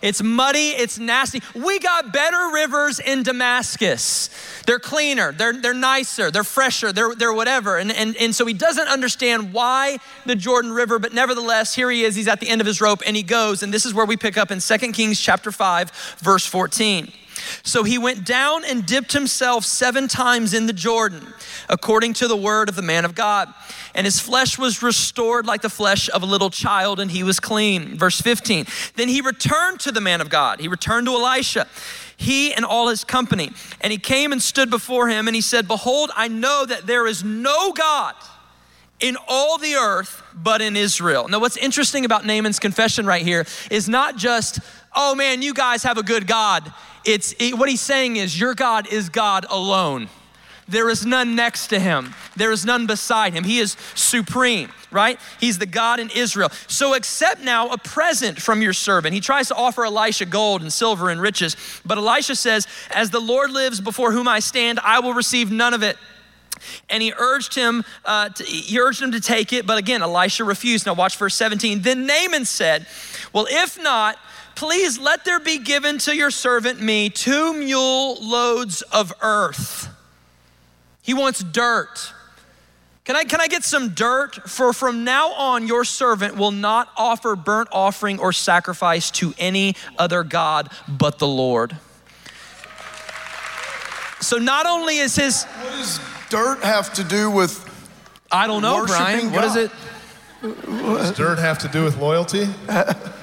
[0.01, 1.43] It's muddy, it's nasty.
[1.53, 4.31] We got better rivers in Damascus.
[4.65, 8.55] They're cleaner, they're they're nicer, they're fresher, they're they're whatever." And and and so he
[8.55, 12.15] doesn't understand why the Jordan River, but nevertheless, here he is.
[12.15, 13.61] He's at the end of his rope, and he goes.
[13.61, 17.11] And this is where we pick up in 2 Kings chapter five, verse 14.
[17.63, 21.33] So he went down and dipped himself seven times in the Jordan,
[21.69, 23.53] according to the word of the man of God.
[23.95, 27.39] And his flesh was restored like the flesh of a little child, and he was
[27.39, 27.97] clean.
[27.97, 28.65] Verse 15.
[28.95, 30.59] Then he returned to the man of God.
[30.59, 31.67] He returned to Elisha,
[32.15, 33.51] he and all his company.
[33.81, 37.07] And he came and stood before him, and he said, Behold, I know that there
[37.07, 38.15] is no God
[38.99, 41.27] in all the earth but in Israel.
[41.27, 44.59] Now, what's interesting about Naaman's confession right here is not just,
[44.95, 46.71] oh man, you guys have a good God.
[47.05, 50.09] It's it, what he's saying is, your God is God alone.
[50.67, 52.13] There is none next to him.
[52.37, 53.43] There is none beside him.
[53.43, 55.19] He is supreme, right?
[55.39, 56.49] He's the God in Israel.
[56.67, 59.13] So accept now a present from your servant.
[59.13, 63.19] He tries to offer Elisha gold and silver and riches, but Elisha says, As the
[63.19, 65.97] Lord lives before whom I stand, I will receive none of it.
[66.89, 70.43] And he urged him, uh, to, he urged him to take it, but again, Elisha
[70.43, 70.85] refused.
[70.85, 71.81] Now watch verse 17.
[71.81, 72.85] Then Naaman said,
[73.33, 74.17] Well, if not,
[74.55, 79.89] please let there be given to your servant me two mule loads of earth.
[81.01, 82.13] He wants dirt.
[83.03, 84.49] Can I, can I get some dirt?
[84.49, 89.75] For from now on, your servant will not offer burnt offering or sacrifice to any
[89.97, 91.75] other God but the Lord.
[94.21, 95.43] So not only is his.
[95.43, 95.99] What does
[96.29, 97.67] dirt have to do with.
[98.31, 99.31] I don't know, Bryan.
[99.31, 99.71] What does it?
[100.41, 102.47] Does dirt have to do with loyalty?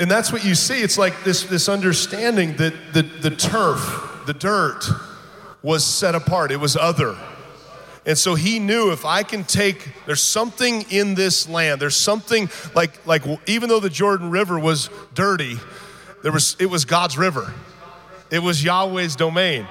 [0.00, 0.80] and that's what you see.
[0.80, 4.88] It's like this, this understanding that the, the turf, the dirt,
[5.62, 7.16] was set apart, it was other.
[8.06, 11.82] And so he knew if I can take, there's something in this land.
[11.82, 15.56] There's something like, like even though the Jordan River was dirty,
[16.22, 17.52] there was, it was God's river.
[18.30, 19.66] It was Yahweh's domain.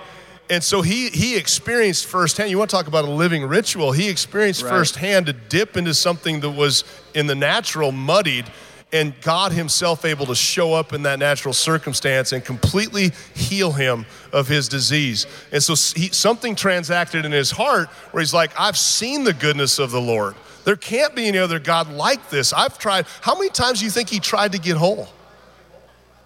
[0.48, 4.10] And so he, he experienced firsthand, you want to talk about a living ritual, he
[4.10, 4.70] experienced right.
[4.70, 6.84] firsthand to dip into something that was
[7.16, 8.46] in the natural muddied
[8.92, 14.06] and God Himself able to show up in that natural circumstance and completely heal him
[14.34, 15.28] of his disease.
[15.52, 19.78] And so he, something transacted in his heart where he's like, I've seen the goodness
[19.80, 20.36] of the Lord.
[20.66, 22.52] There can't be any other God like this.
[22.52, 23.06] I've tried.
[23.22, 25.08] How many times do you think he tried to get whole?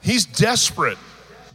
[0.02, 0.98] He's desperate.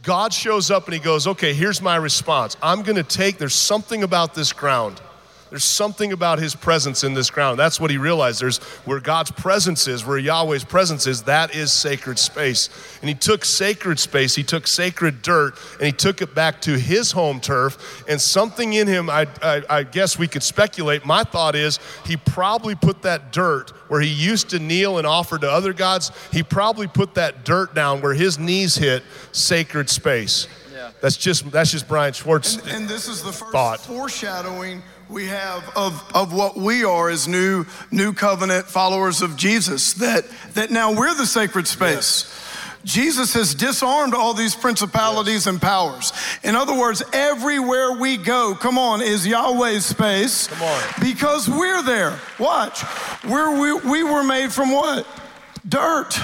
[0.01, 2.55] God shows up and he goes, Okay, here's my response.
[2.63, 5.01] I'm going to take, there's something about this ground.
[5.49, 7.57] There's something about his presence in this ground.
[7.57, 8.41] That's what he realized.
[8.41, 12.69] There's where God's presence is, where Yahweh's presence is, that is sacred space.
[13.01, 16.77] And he took sacred space, he took sacred dirt, and he took it back to
[16.77, 18.03] his home turf.
[18.07, 21.05] And something in him, I, I, I guess we could speculate.
[21.05, 25.37] My thought is he probably put that dirt where he used to kneel and offer
[25.37, 30.47] to other gods, he probably put that dirt down where his knees hit sacred space.
[30.71, 30.91] Yeah.
[31.01, 32.57] That's just that's just Bryan Schwartz.
[32.57, 33.79] And, and this is the first thought.
[33.81, 39.93] foreshadowing we have of, of what we are as new new covenant followers of Jesus
[39.93, 42.25] that that now we're the sacred space.
[42.27, 42.45] Yes.
[42.85, 45.47] Jesus has disarmed all these principalities yes.
[45.47, 46.13] and powers.
[46.43, 50.47] In other words, everywhere we go, come on, is Yahweh's space.
[50.47, 50.83] Come on.
[51.01, 52.17] Because we're there.
[52.39, 52.83] Watch.
[53.25, 55.05] We're, we, we were made from what?
[55.67, 56.17] Dirt.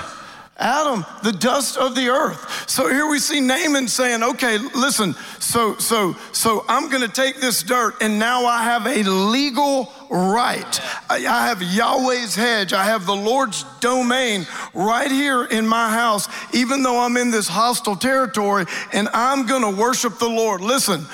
[0.58, 2.70] Adam, the dust of the earth.
[2.70, 7.62] So here we see Naaman saying, okay, listen, so so so I'm gonna take this
[7.62, 10.80] dirt and now I have a legal right.
[11.10, 16.84] I have Yahweh's hedge, I have the Lord's domain right here in my house, even
[16.84, 20.62] though I'm in this hostile territory, and I'm gonna worship the Lord.
[20.62, 21.06] Listen.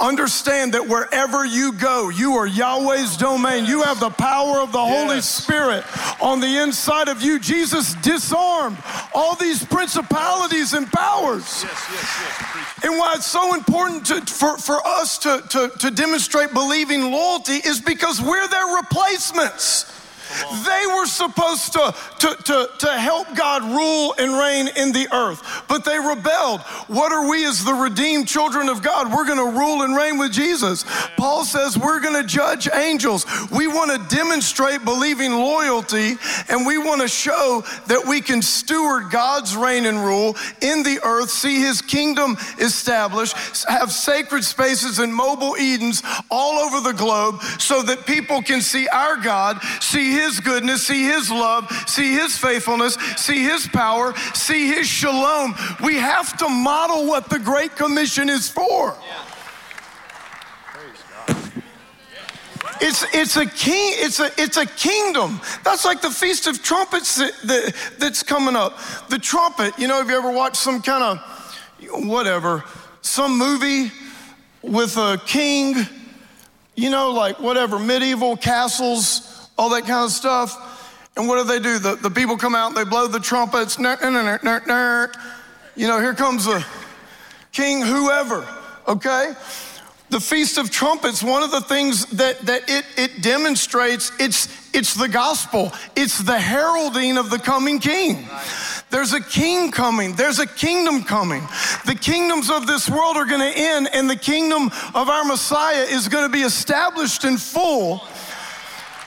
[0.00, 3.64] Understand that wherever you go, you are Yahweh's domain.
[3.64, 5.06] You have the power of the yes.
[5.06, 5.84] Holy Spirit
[6.20, 7.38] on the inside of you.
[7.38, 8.76] Jesus disarmed
[9.14, 11.62] all these principalities and powers.
[11.62, 16.52] Yes, yes, and why it's so important to, for, for us to, to, to demonstrate
[16.52, 19.93] believing loyalty is because we're their replacements.
[20.64, 25.64] They were supposed to, to, to, to help God rule and reign in the earth,
[25.68, 26.60] but they rebelled.
[26.88, 29.12] What are we as the redeemed children of God?
[29.12, 30.84] We're going to rule and reign with Jesus.
[31.16, 33.26] Paul says we're going to judge angels.
[33.50, 36.14] We want to demonstrate believing loyalty,
[36.48, 41.00] and we want to show that we can steward God's reign and rule in the
[41.04, 43.36] earth, see his kingdom established,
[43.68, 48.88] have sacred spaces and mobile Edens all over the globe so that people can see
[48.88, 54.68] our God, see His goodness, see His love, see His faithfulness, see His power, see
[54.68, 55.54] His shalom.
[55.82, 58.96] We have to model what the Great Commission is for.
[62.80, 65.40] It's, it's a king, it's a, it's a kingdom.
[65.62, 68.78] That's like the Feast of Trumpets that, that, that's coming up.
[69.08, 72.64] The trumpet, you know, have you ever watched some kind of, whatever,
[73.00, 73.90] some movie
[74.60, 75.76] with a king,
[76.74, 80.80] you know, like whatever, medieval castles, all that kind of stuff.
[81.16, 81.78] And what do they do?
[81.78, 83.78] The, the people come out they blow the trumpets.
[85.76, 86.64] You know, here comes the
[87.52, 88.46] king, whoever,
[88.88, 89.34] okay?
[90.10, 94.94] The Feast of Trumpets, one of the things that, that it, it demonstrates, it's, it's
[94.94, 95.72] the gospel.
[95.96, 98.28] It's the heralding of the coming king.
[98.90, 100.14] There's a king coming.
[100.14, 101.42] There's a kingdom coming.
[101.86, 105.82] The kingdoms of this world are going to end, and the kingdom of our Messiah
[105.82, 108.02] is going to be established in full.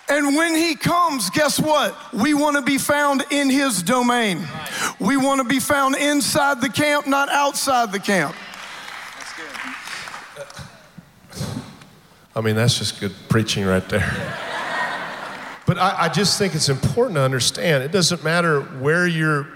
[0.10, 1.95] And when he comes, guess what?
[2.14, 4.47] We want to be found in his domain.
[4.99, 8.36] We want to be found inside the camp, not outside the camp.
[12.36, 14.05] I mean, that's just good preaching right there.
[15.66, 19.47] But I, I, just think it's important to understand it doesn't matter where you're,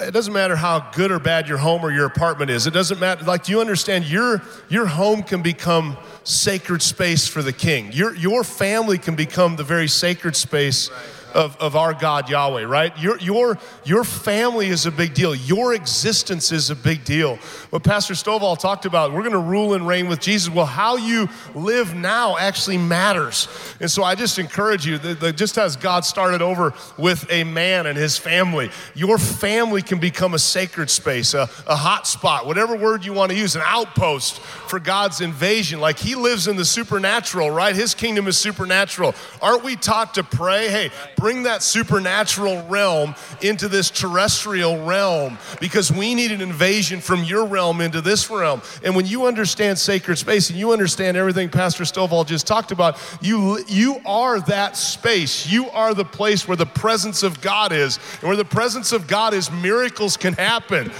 [0.00, 2.66] it doesn't matter how good or bad your home or your apartment is.
[2.66, 7.42] It doesn't matter, like, do you understand your, your home can become sacred space for
[7.42, 7.92] the king?
[7.92, 10.90] Your, your family can become the very sacred space.
[10.90, 12.96] Right of, of our God Yahweh, right?
[12.98, 15.34] Your, your, your family is a big deal.
[15.34, 17.36] Your existence is a big deal.
[17.70, 20.52] What Pastor Stovall talked about, we're going to rule and reign with Jesus.
[20.52, 23.48] Well, how you live now actually matters.
[23.80, 27.44] And so I just encourage you, that, that just as God started over with a
[27.44, 32.46] man and his family, your family can become a sacred space, a, a hot spot,
[32.46, 35.80] whatever word you want to use, an outpost for God's invasion.
[35.80, 37.74] Like he lives in the supernatural, right?
[37.74, 39.14] His kingdom is supernatural.
[39.40, 40.68] Aren't we taught to pray?
[40.68, 40.90] Hey,
[41.20, 47.46] bring that supernatural realm into this terrestrial realm because we need an invasion from your
[47.46, 48.62] realm into this realm.
[48.82, 52.98] And when you understand sacred space and you understand everything Pastor Stovall just talked about,
[53.20, 55.46] you, you are that space.
[55.46, 57.98] You are the place where the presence of God is.
[58.20, 60.90] And where the presence of God is, miracles can happen.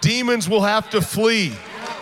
[0.00, 1.52] Demons will have to flee.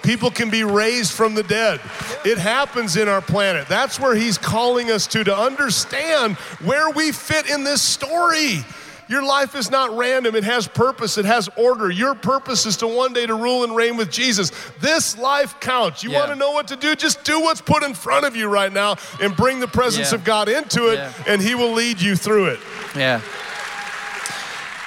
[0.02, 1.80] People can be raised from the dead.
[2.24, 3.68] It happens in our planet.
[3.68, 8.64] That's where he's calling us to, to understand where we fit in this story.
[9.08, 10.34] Your life is not random.
[10.34, 11.16] It has purpose.
[11.16, 11.90] It has order.
[11.90, 14.52] Your purpose is to one day to rule and reign with Jesus.
[14.80, 16.04] This life counts.
[16.04, 16.20] You yeah.
[16.20, 16.94] want to know what to do?
[16.94, 20.18] Just do what's put in front of you right now and bring the presence yeah.
[20.18, 21.12] of God into it, yeah.
[21.26, 22.60] and He will lead you through it.
[22.94, 23.22] Yeah.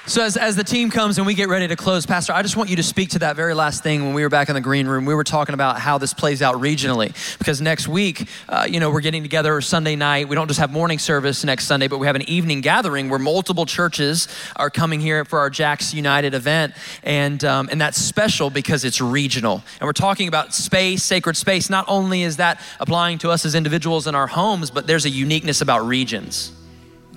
[0.07, 2.57] So, as, as the team comes and we get ready to close, Pastor, I just
[2.57, 4.61] want you to speak to that very last thing when we were back in the
[4.61, 5.05] green room.
[5.05, 7.13] We were talking about how this plays out regionally.
[7.37, 10.27] Because next week, uh, you know, we're getting together Sunday night.
[10.27, 13.19] We don't just have morning service next Sunday, but we have an evening gathering where
[13.19, 16.73] multiple churches are coming here for our Jacks United event.
[17.03, 19.63] And, um, and that's special because it's regional.
[19.79, 21.69] And we're talking about space, sacred space.
[21.69, 25.11] Not only is that applying to us as individuals in our homes, but there's a
[25.11, 26.53] uniqueness about regions.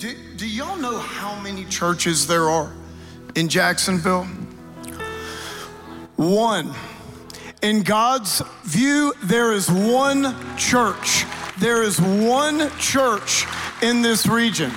[0.05, 2.71] Do, do y'all know how many churches there are
[3.37, 4.25] in Jacksonville?
[6.17, 6.75] One.
[7.63, 11.25] In God's view, there is one church.
[11.59, 13.47] There is one church
[13.81, 14.71] in this region.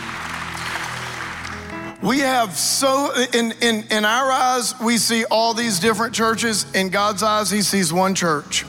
[2.01, 6.73] We have so, in, in, in our eyes, we see all these different churches.
[6.73, 8.65] In God's eyes, He sees one church.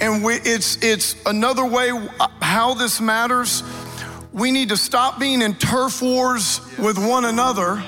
[0.00, 3.64] And we, it's, it's another way uh, how this matters
[4.34, 7.80] we need to stop being in turf wars with one another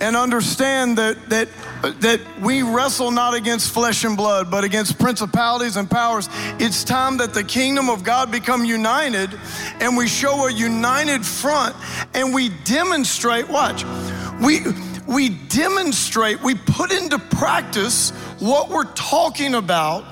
[0.00, 1.48] and understand that, that,
[2.00, 6.28] that we wrestle not against flesh and blood, but against principalities and powers.
[6.60, 9.30] It's time that the kingdom of God become united
[9.80, 11.74] and we show a united front
[12.14, 13.84] and we demonstrate, watch,
[14.40, 14.60] we,
[15.08, 20.04] we demonstrate, we put into practice what we're talking about,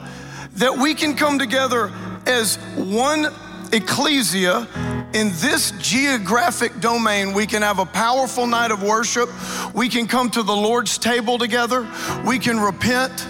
[0.54, 1.92] that we can come together
[2.26, 3.32] as one
[3.72, 4.66] ecclesia
[5.12, 9.28] in this geographic domain, we can have a powerful night of worship.
[9.74, 11.88] We can come to the Lord's table together.
[12.24, 13.26] We can repent.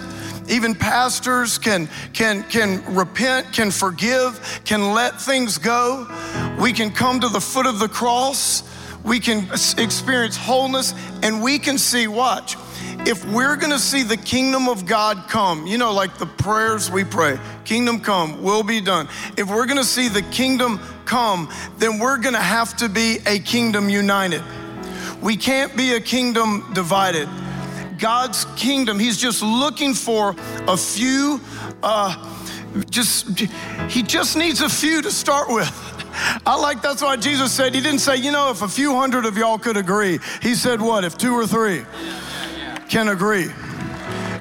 [0.49, 6.07] Even pastors can, can, can repent, can forgive, can let things go.
[6.59, 8.63] We can come to the foot of the cross.
[9.03, 12.55] We can experience wholeness and we can see, watch,
[13.05, 17.03] if we're gonna see the kingdom of God come, you know, like the prayers we
[17.03, 19.07] pray, kingdom come, will be done.
[19.37, 23.89] If we're gonna see the kingdom come, then we're gonna have to be a kingdom
[23.89, 24.43] united.
[25.21, 27.29] We can't be a kingdom divided.
[27.97, 30.35] God's kingdom, He's just looking for
[30.67, 31.39] a few,
[31.83, 32.15] uh,
[32.89, 33.39] just,
[33.89, 35.69] He just needs a few to start with.
[36.45, 39.25] I like that's why Jesus said, He didn't say, you know, if a few hundred
[39.25, 40.19] of y'all could agree.
[40.41, 41.03] He said, what?
[41.03, 41.83] If two or three
[42.89, 43.49] can agree.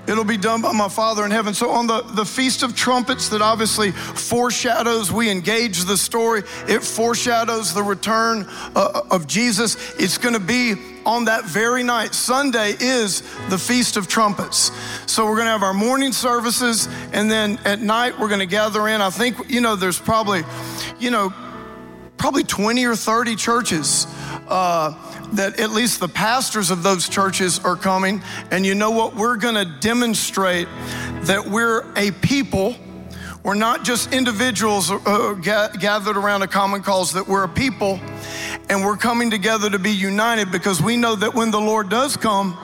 [0.07, 1.55] It'll be done by my Father in heaven.
[1.55, 6.83] So, on the, the Feast of Trumpets, that obviously foreshadows, we engage the story, it
[6.83, 9.77] foreshadows the return uh, of Jesus.
[9.99, 10.75] It's going to be
[11.05, 12.15] on that very night.
[12.15, 14.73] Sunday is the Feast of Trumpets.
[15.07, 18.47] So, we're going to have our morning services, and then at night, we're going to
[18.47, 19.01] gather in.
[19.01, 20.43] I think, you know, there's probably,
[20.99, 21.33] you know,
[22.17, 24.07] probably 20 or 30 churches.
[24.49, 28.23] Uh, that at least the pastors of those churches are coming.
[28.51, 29.15] And you know what?
[29.15, 30.69] We're going to demonstrate
[31.23, 32.75] that we're a people.
[33.43, 37.99] We're not just individuals uh, gathered around a common cause, that we're a people
[38.69, 42.17] and we're coming together to be united because we know that when the Lord does
[42.17, 42.59] come,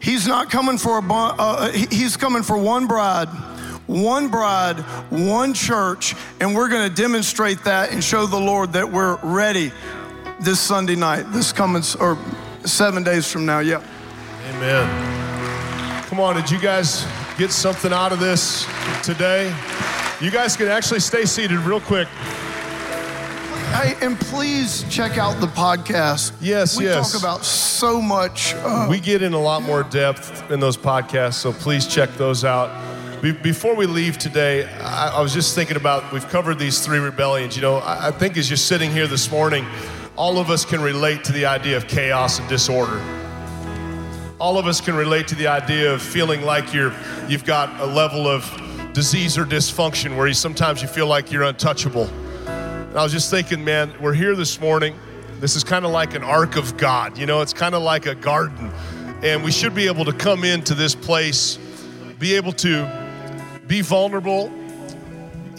[0.00, 3.28] He's not coming for a, uh, uh He's coming for one bride
[3.86, 4.78] one bride,
[5.10, 9.72] one church, and we're going to demonstrate that and show the Lord that we're ready
[10.40, 12.18] this Sunday night, this coming, or
[12.64, 13.60] seven days from now.
[13.60, 13.82] Yeah.
[14.48, 16.04] Amen.
[16.06, 17.06] Come on, did you guys
[17.38, 18.66] get something out of this
[19.02, 19.54] today?
[20.20, 22.08] You guys can actually stay seated real quick.
[23.72, 26.32] Hey, and please check out the podcast.
[26.40, 27.12] Yes, we yes.
[27.12, 28.54] talk about so much.
[28.56, 32.44] Uh, we get in a lot more depth in those podcasts, so please check those
[32.44, 32.68] out.
[33.22, 36.98] Be- before we leave today, I-, I was just thinking about we've covered these three
[36.98, 37.54] rebellions.
[37.54, 39.64] You know, I, I think as you're sitting here this morning,
[40.20, 43.00] all of us can relate to the idea of chaos and disorder.
[44.38, 46.92] All of us can relate to the idea of feeling like you're,
[47.26, 48.44] you've got a level of
[48.92, 52.04] disease or dysfunction where you, sometimes you feel like you're untouchable.
[52.04, 54.94] And I was just thinking, man, we're here this morning.
[55.38, 57.16] This is kind of like an ark of God.
[57.16, 58.70] You know, it's kind of like a garden.
[59.22, 61.58] And we should be able to come into this place,
[62.18, 62.86] be able to
[63.66, 64.52] be vulnerable,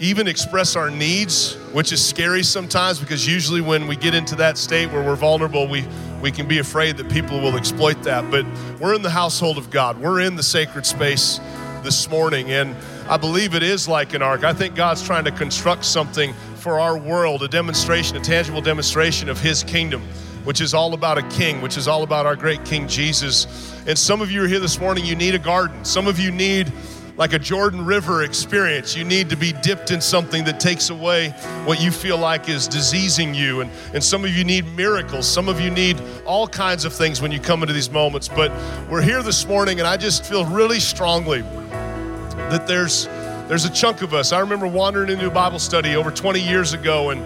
[0.02, 4.58] even express our needs, which is scary sometimes because usually when we get into that
[4.58, 5.86] state where we're vulnerable, we,
[6.20, 8.28] we can be afraid that people will exploit that.
[8.28, 8.44] But
[8.80, 11.38] we're in the household of God, we're in the sacred space
[11.84, 12.50] this morning.
[12.50, 12.74] And
[13.08, 14.42] I believe it is like an ark.
[14.42, 19.28] I think God's trying to construct something for our world, a demonstration, a tangible demonstration
[19.28, 20.02] of His kingdom
[20.42, 23.46] which is all about a king, which is all about our great King Jesus.
[23.86, 25.84] And some of you are here this morning, you need a garden.
[25.84, 26.72] Some of you need
[27.16, 28.96] like a Jordan River experience.
[28.96, 31.30] You need to be dipped in something that takes away
[31.64, 33.60] what you feel like is diseasing you.
[33.60, 35.28] And, and some of you need miracles.
[35.28, 38.28] Some of you need all kinds of things when you come into these moments.
[38.28, 38.50] But
[38.90, 43.06] we're here this morning, and I just feel really strongly that there's,
[43.48, 44.32] there's a chunk of us.
[44.32, 47.22] I remember wandering into a Bible study over 20 years ago and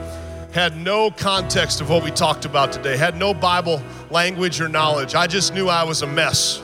[0.52, 5.14] had no context of what we talked about today, had no Bible language or knowledge.
[5.14, 6.62] I just knew I was a mess.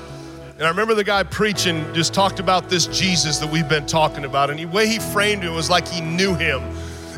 [0.63, 4.25] And I remember the guy preaching just talked about this Jesus that we've been talking
[4.25, 4.49] about.
[4.49, 6.63] And the way he framed it was like he knew him.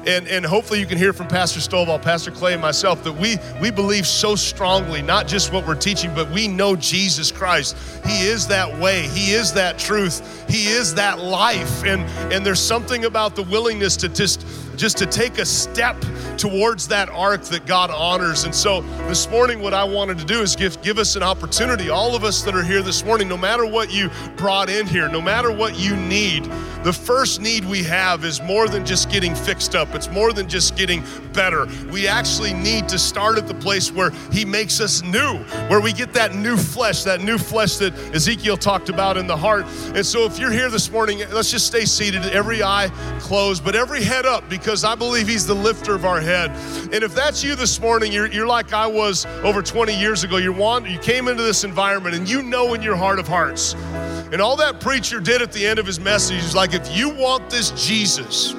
[0.06, 3.36] And, and hopefully you can hear from Pastor Stovall, Pastor Clay, and myself that we,
[3.60, 7.76] we believe so strongly, not just what we're teaching, but we know Jesus Christ.
[8.06, 9.08] He is that way.
[9.08, 10.48] He is that truth.
[10.48, 11.84] He is that life.
[11.84, 12.00] And,
[12.32, 14.46] and there's something about the willingness to just,
[14.76, 15.96] just to take a step
[16.36, 18.44] towards that ark that God honors.
[18.44, 21.90] And so this morning, what I wanted to do is give, give us an opportunity,
[21.90, 25.08] all of us that are here this morning, no matter what you brought in here,
[25.08, 26.44] no matter what you need,
[26.84, 30.48] the first need we have is more than just getting fixed up, it's more than
[30.48, 31.02] just getting
[31.32, 31.66] better.
[31.90, 35.94] We actually need to start at the place where He makes us new, where we
[35.94, 39.64] get that new flesh, that new flesh that Ezekiel talked about in the heart.
[39.94, 43.74] And so if you're here this morning, let's just stay seated, every eye closed, but
[43.74, 46.50] every head up, because I believe He's the lifter of our head.
[46.92, 50.38] And if that's you this morning, you're, you're like I was over 20 years ago.
[50.38, 50.54] You're
[50.86, 53.74] you came into this environment and you know in your heart of hearts.
[53.74, 57.10] And all that preacher did at the end of his message is like, if you
[57.10, 58.54] want this Jesus,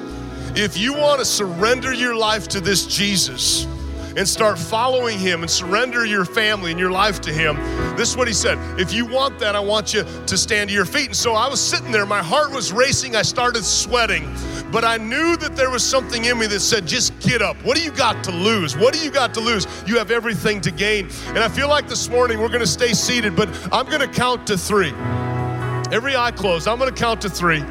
[0.54, 3.66] if you want to surrender your life to this Jesus,
[4.16, 7.56] and start following him and surrender your family and your life to him.
[7.96, 8.58] This is what he said.
[8.80, 11.06] If you want that, I want you to stand to your feet.
[11.06, 14.34] And so I was sitting there, my heart was racing, I started sweating,
[14.72, 17.56] but I knew that there was something in me that said, just get up.
[17.64, 18.76] What do you got to lose?
[18.76, 19.66] What do you got to lose?
[19.86, 21.08] You have everything to gain.
[21.28, 24.56] And I feel like this morning we're gonna stay seated, but I'm gonna count to
[24.56, 24.92] three.
[25.92, 27.62] Every eye closed, I'm gonna count to three.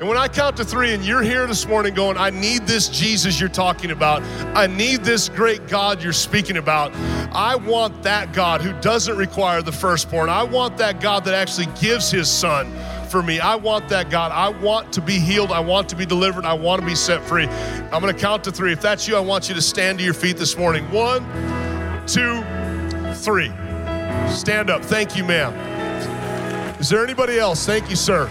[0.00, 2.88] And when I count to three and you're here this morning going, I need this
[2.88, 4.22] Jesus you're talking about,
[4.56, 6.94] I need this great God you're speaking about,
[7.34, 10.30] I want that God who doesn't require the firstborn.
[10.30, 12.72] I want that God that actually gives his son
[13.10, 13.40] for me.
[13.40, 14.32] I want that God.
[14.32, 15.52] I want to be healed.
[15.52, 16.46] I want to be delivered.
[16.46, 17.44] I want to be set free.
[17.44, 18.72] I'm going to count to three.
[18.72, 20.90] If that's you, I want you to stand to your feet this morning.
[20.90, 21.26] One,
[22.06, 22.42] two,
[23.16, 23.52] three.
[24.30, 24.82] Stand up.
[24.82, 25.52] Thank you, ma'am.
[26.80, 27.66] Is there anybody else?
[27.66, 28.30] Thank you, sir.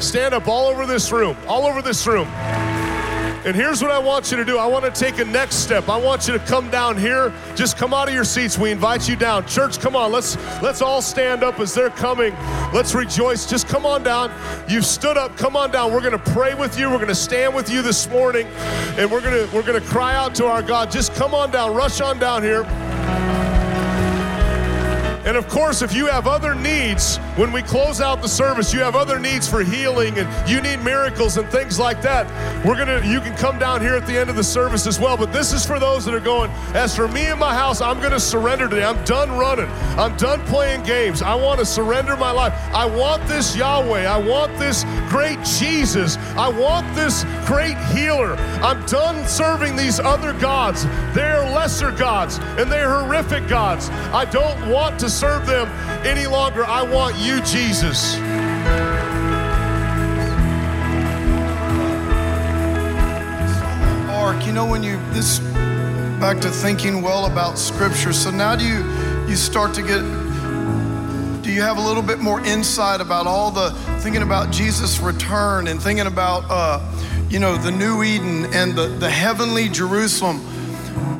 [0.00, 2.28] Stand up all over this room, all over this room.
[3.44, 4.56] And here's what I want you to do.
[4.56, 5.90] I want to take a next step.
[5.90, 7.30] I want you to come down here.
[7.54, 8.56] Just come out of your seats.
[8.56, 9.46] We invite you down.
[9.46, 10.10] Church, come on.
[10.10, 12.34] Let's let's all stand up as they're coming.
[12.72, 13.44] Let's rejoice.
[13.44, 14.32] Just come on down.
[14.66, 15.36] You've stood up.
[15.36, 15.92] Come on down.
[15.92, 16.88] We're going to pray with you.
[16.88, 18.46] We're going to stand with you this morning
[18.96, 20.90] and we're going to we're going to cry out to our God.
[20.90, 21.74] Just come on down.
[21.74, 22.64] Rush on down here.
[25.24, 28.80] And of course, if you have other needs, when we close out the service, you
[28.80, 32.26] have other needs for healing and you need miracles and things like that.
[32.64, 35.16] We're gonna you can come down here at the end of the service as well.
[35.16, 38.00] But this is for those that are going, as for me and my house, I'm
[38.00, 38.84] gonna surrender today.
[38.84, 39.70] I'm done running.
[39.98, 41.22] I'm done playing games.
[41.22, 42.52] I want to surrender my life.
[42.74, 44.04] I want this Yahweh.
[44.04, 46.16] I want this great Jesus.
[46.36, 48.36] I want this great healer.
[48.62, 50.84] I'm done serving these other gods.
[51.14, 53.88] They're lesser gods and they're horrific gods.
[54.12, 55.68] I don't want to serve them
[56.04, 56.64] any longer.
[56.64, 58.16] I want you, Jesus.
[64.08, 65.38] Mark, you know when you this
[66.18, 68.12] back to thinking well about scripture.
[68.12, 68.82] So now do you
[69.28, 70.02] you start to get
[71.42, 75.68] do you have a little bit more insight about all the thinking about Jesus' return
[75.68, 76.80] and thinking about uh,
[77.30, 80.40] you know the new Eden and the, the heavenly Jerusalem,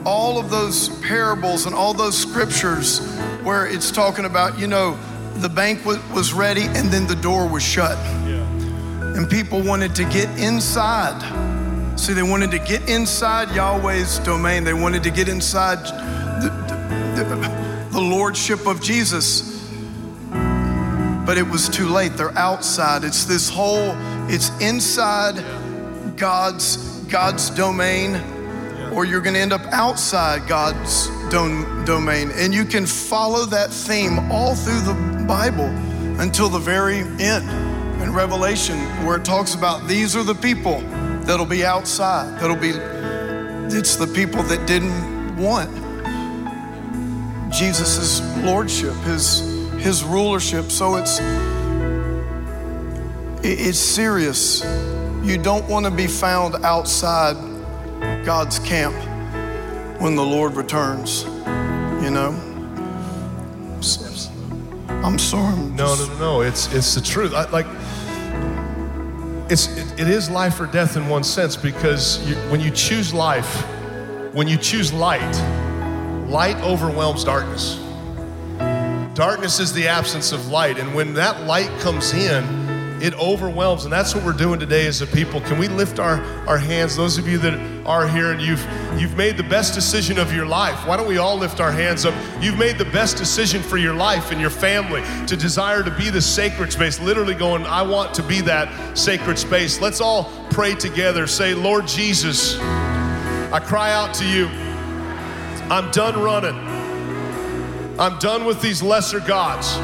[0.05, 3.01] all of those parables and all those scriptures
[3.45, 4.99] where it's talking about, you know,
[5.37, 7.99] the banquet was ready and then the door was shut.
[8.27, 8.43] Yeah.
[9.17, 11.21] And people wanted to get inside.
[11.99, 15.79] See, they wanted to get inside Yahweh's domain, they wanted to get inside
[16.43, 16.51] the,
[17.17, 19.53] the, the lordship of Jesus.
[21.27, 22.17] But it was too late.
[22.17, 23.05] They're outside.
[23.05, 23.95] It's this whole,
[24.29, 25.43] it's inside
[26.17, 28.17] God's God's domain,
[28.93, 32.31] or you're gonna end up outside God's dom- domain.
[32.37, 35.67] And you can follow that theme all through the Bible
[36.21, 37.51] until the very end
[38.01, 40.81] in Revelation, where it talks about these are the people
[41.27, 42.71] that'll be outside, that'll be,
[43.77, 45.71] it's the people that didn't want
[47.53, 49.41] Jesus' lordship, his,
[49.79, 50.71] his rulership.
[50.71, 51.19] So it's,
[53.43, 54.65] it's serious.
[55.25, 57.35] You don't want to be found outside
[58.25, 58.95] God's camp
[60.05, 61.25] when the Lord returns,
[62.05, 62.39] you know?
[65.03, 65.55] I'm sorry.
[65.55, 66.41] I'm no, no, no, no.
[66.43, 67.33] It's it's the truth.
[67.33, 67.65] I, like
[69.51, 73.15] it's it, it is life or death in one sense because you, when you choose
[73.15, 73.63] life,
[74.35, 75.35] when you choose light,
[76.29, 77.81] light overwhelms darkness.
[79.15, 82.45] Darkness is the absence of light, and when that light comes in,
[83.05, 85.39] it overwhelms and that's what we're doing today as a people.
[85.43, 86.97] Can we lift our, our hands?
[86.97, 87.53] Those of you that
[87.85, 88.67] are here and you've
[88.99, 92.07] you've made the best decision of your life why don't we all lift our hands
[92.07, 92.15] up?
[92.43, 96.09] You've made the best decision for your life and your family to desire to be
[96.09, 99.83] the sacred space literally going i want to be that sacred space.
[99.83, 101.27] Let's all pray together.
[101.27, 104.47] Say lord jesus i cry out to you.
[105.71, 106.57] I'm done running.
[108.01, 109.77] I'm done with these lesser gods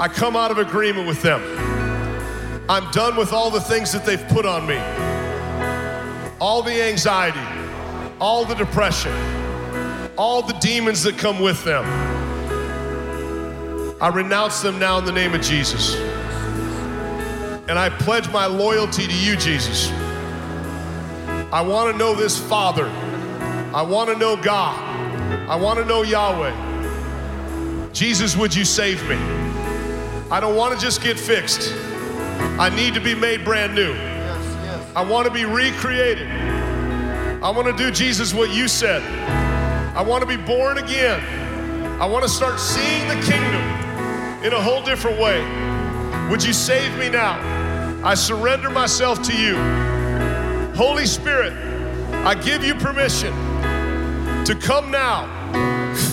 [0.00, 1.42] I come out of agreement with them.
[2.70, 4.78] I'm done with all the things that they've put on me
[6.40, 7.38] all the anxiety,
[8.18, 9.12] all the depression,
[10.16, 11.84] all the demons that come with them.
[14.00, 15.94] I renounce them now in the name of Jesus.
[17.68, 19.90] And I pledge my loyalty to you, Jesus.
[21.52, 22.86] I want to know this Father.
[23.74, 24.80] I want to know God.
[25.46, 27.92] I want to know Yahweh.
[27.92, 29.49] Jesus, would you save me?
[30.30, 31.72] I don't want to just get fixed.
[32.58, 33.92] I need to be made brand new.
[33.92, 34.92] Yes, yes.
[34.94, 36.28] I want to be recreated.
[37.42, 39.02] I want to do, Jesus, what you said.
[39.96, 41.20] I want to be born again.
[42.00, 45.40] I want to start seeing the kingdom in a whole different way.
[46.30, 47.38] Would you save me now?
[48.04, 49.56] I surrender myself to you.
[50.74, 51.52] Holy Spirit,
[52.24, 53.34] I give you permission
[54.44, 55.26] to come now.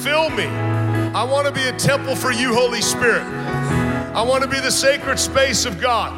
[0.02, 0.46] Fill me.
[0.46, 3.47] I want to be a temple for you, Holy Spirit.
[4.18, 6.12] I want to be the sacred space of God.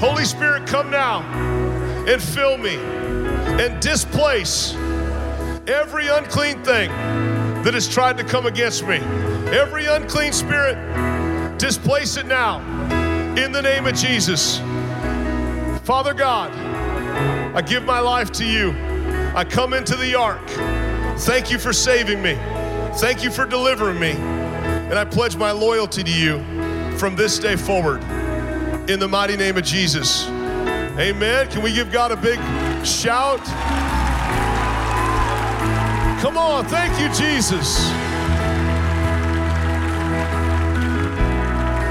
[0.00, 1.20] Holy Spirit, come now
[2.04, 4.74] and fill me and displace
[5.68, 6.90] every unclean thing
[7.62, 8.96] that has tried to come against me.
[9.54, 10.76] Every unclean spirit,
[11.58, 12.58] displace it now
[13.36, 14.58] in the name of Jesus.
[15.84, 16.50] Father God,
[17.54, 18.74] I give my life to you.
[19.32, 20.44] I come into the ark.
[21.20, 22.34] Thank you for saving me.
[22.96, 24.10] Thank you for delivering me.
[24.10, 26.55] And I pledge my loyalty to you
[26.96, 28.02] from this day forward.
[28.88, 30.26] In the mighty name of Jesus.
[30.28, 31.48] Amen.
[31.50, 32.38] Can we give God a big
[32.86, 33.44] shout?
[36.20, 36.64] Come on.
[36.66, 37.90] Thank you, Jesus.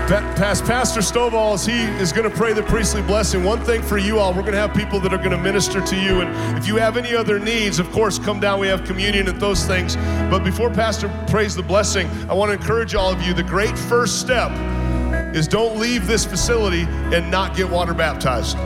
[0.07, 3.97] Past Pastor Stovall, as he is going to pray the priestly blessing, one thing for
[3.97, 6.21] you all, we're going to have people that are going to minister to you.
[6.21, 8.59] And if you have any other needs, of course, come down.
[8.59, 9.95] We have communion and those things.
[10.29, 13.77] But before Pastor prays the blessing, I want to encourage all of you the great
[13.77, 14.51] first step
[15.35, 16.83] is don't leave this facility
[17.13, 18.57] and not get water baptized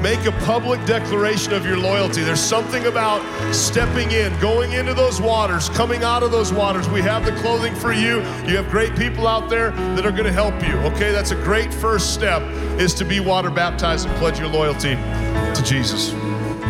[0.00, 2.22] make a public declaration of your loyalty.
[2.22, 3.20] There's something about
[3.54, 6.88] stepping in, going into those waters, coming out of those waters.
[6.88, 8.18] We have the clothing for you.
[8.46, 10.74] You have great people out there that are going to help you.
[10.92, 12.42] Okay, that's a great first step
[12.78, 16.12] is to be water baptized and pledge your loyalty to Jesus.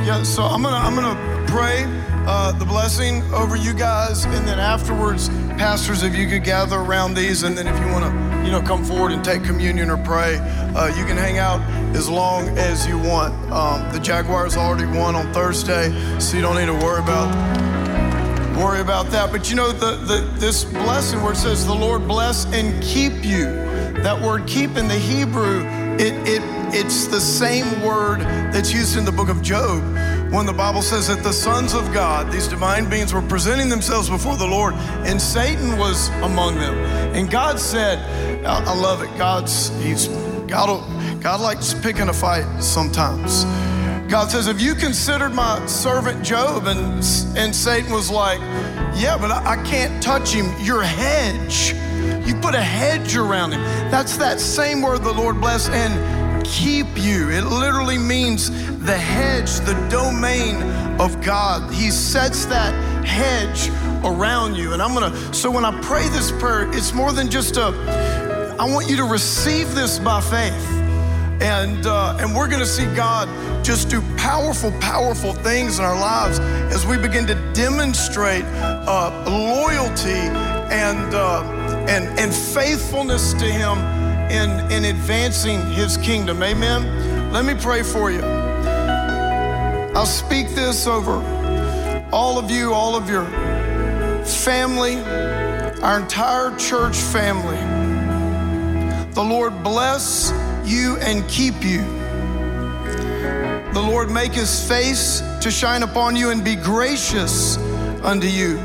[0.06, 1.84] Yeah, so I'm gonna I'm gonna pray
[2.28, 7.14] uh, the blessing over you guys, and then afterwards, pastors, if you could gather around
[7.14, 9.96] these, and then if you want to, you know, come forward and take communion or
[9.96, 10.36] pray,
[10.76, 11.58] uh, you can hang out
[11.96, 13.32] as long as you want.
[13.50, 15.88] Um, the Jaguars already won on Thursday,
[16.20, 17.34] so you don't need to worry about
[18.58, 19.32] worry about that.
[19.32, 23.24] But you know, the, the this blessing where it says the Lord bless and keep
[23.24, 23.46] you.
[24.02, 25.64] That word keep in the Hebrew,
[25.94, 26.42] it it
[26.74, 28.20] it's the same word
[28.52, 29.82] that's used in the book of Job
[30.30, 34.10] when the Bible says that the sons of God, these divine beings, were presenting themselves
[34.10, 34.74] before the Lord,
[35.06, 36.74] and Satan was among them.
[37.14, 37.98] And God said,
[38.44, 39.08] I, love it.
[39.16, 40.08] God's He's
[40.46, 41.22] God.
[41.22, 43.44] God likes picking a fight sometimes.
[44.08, 46.66] God says, Have you considered my servant Job?
[46.66, 46.78] And,
[47.36, 48.40] and Satan was like,
[48.98, 50.52] Yeah, but I, I can't touch him.
[50.62, 51.74] Your hedge.
[52.26, 53.60] You put a hedge around him.
[53.90, 55.68] That's that same word the Lord bless.
[55.68, 56.17] And
[56.48, 57.30] keep you.
[57.30, 60.56] It literally means the hedge, the domain
[61.00, 61.72] of God.
[61.72, 62.72] He sets that
[63.04, 63.68] hedge
[64.04, 64.72] around you.
[64.72, 67.66] And I'm gonna, so when I pray this prayer, it's more than just a,
[68.58, 70.78] I want you to receive this by faith.
[71.40, 73.28] And, uh, and we're gonna see God
[73.64, 76.40] just do powerful, powerful things in our lives
[76.74, 80.26] as we begin to demonstrate uh, loyalty
[80.72, 81.42] and, uh,
[81.88, 83.97] and, and faithfulness to Him
[84.30, 86.42] in, in advancing his kingdom.
[86.42, 87.32] Amen.
[87.32, 88.22] Let me pray for you.
[89.94, 91.16] I'll speak this over
[92.12, 93.24] all of you, all of your
[94.24, 94.96] family,
[95.82, 97.58] our entire church family.
[99.12, 100.32] The Lord bless
[100.64, 101.82] you and keep you.
[103.72, 107.56] The Lord make his face to shine upon you and be gracious
[108.02, 108.58] unto you.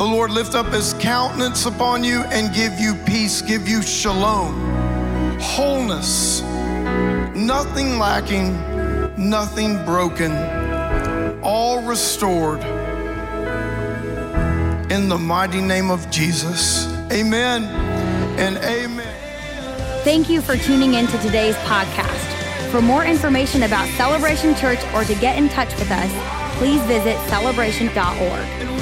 [0.00, 4.58] The Lord lift up his countenance upon you and give you peace, give you shalom,
[5.38, 6.40] wholeness,
[7.36, 8.54] nothing lacking,
[9.18, 10.32] nothing broken,
[11.42, 12.60] all restored
[14.90, 16.90] in the mighty name of Jesus.
[17.12, 17.64] Amen
[18.38, 20.02] and amen.
[20.02, 22.70] Thank you for tuning in to today's podcast.
[22.70, 27.18] For more information about Celebration Church or to get in touch with us, please visit
[27.28, 28.79] celebration.org.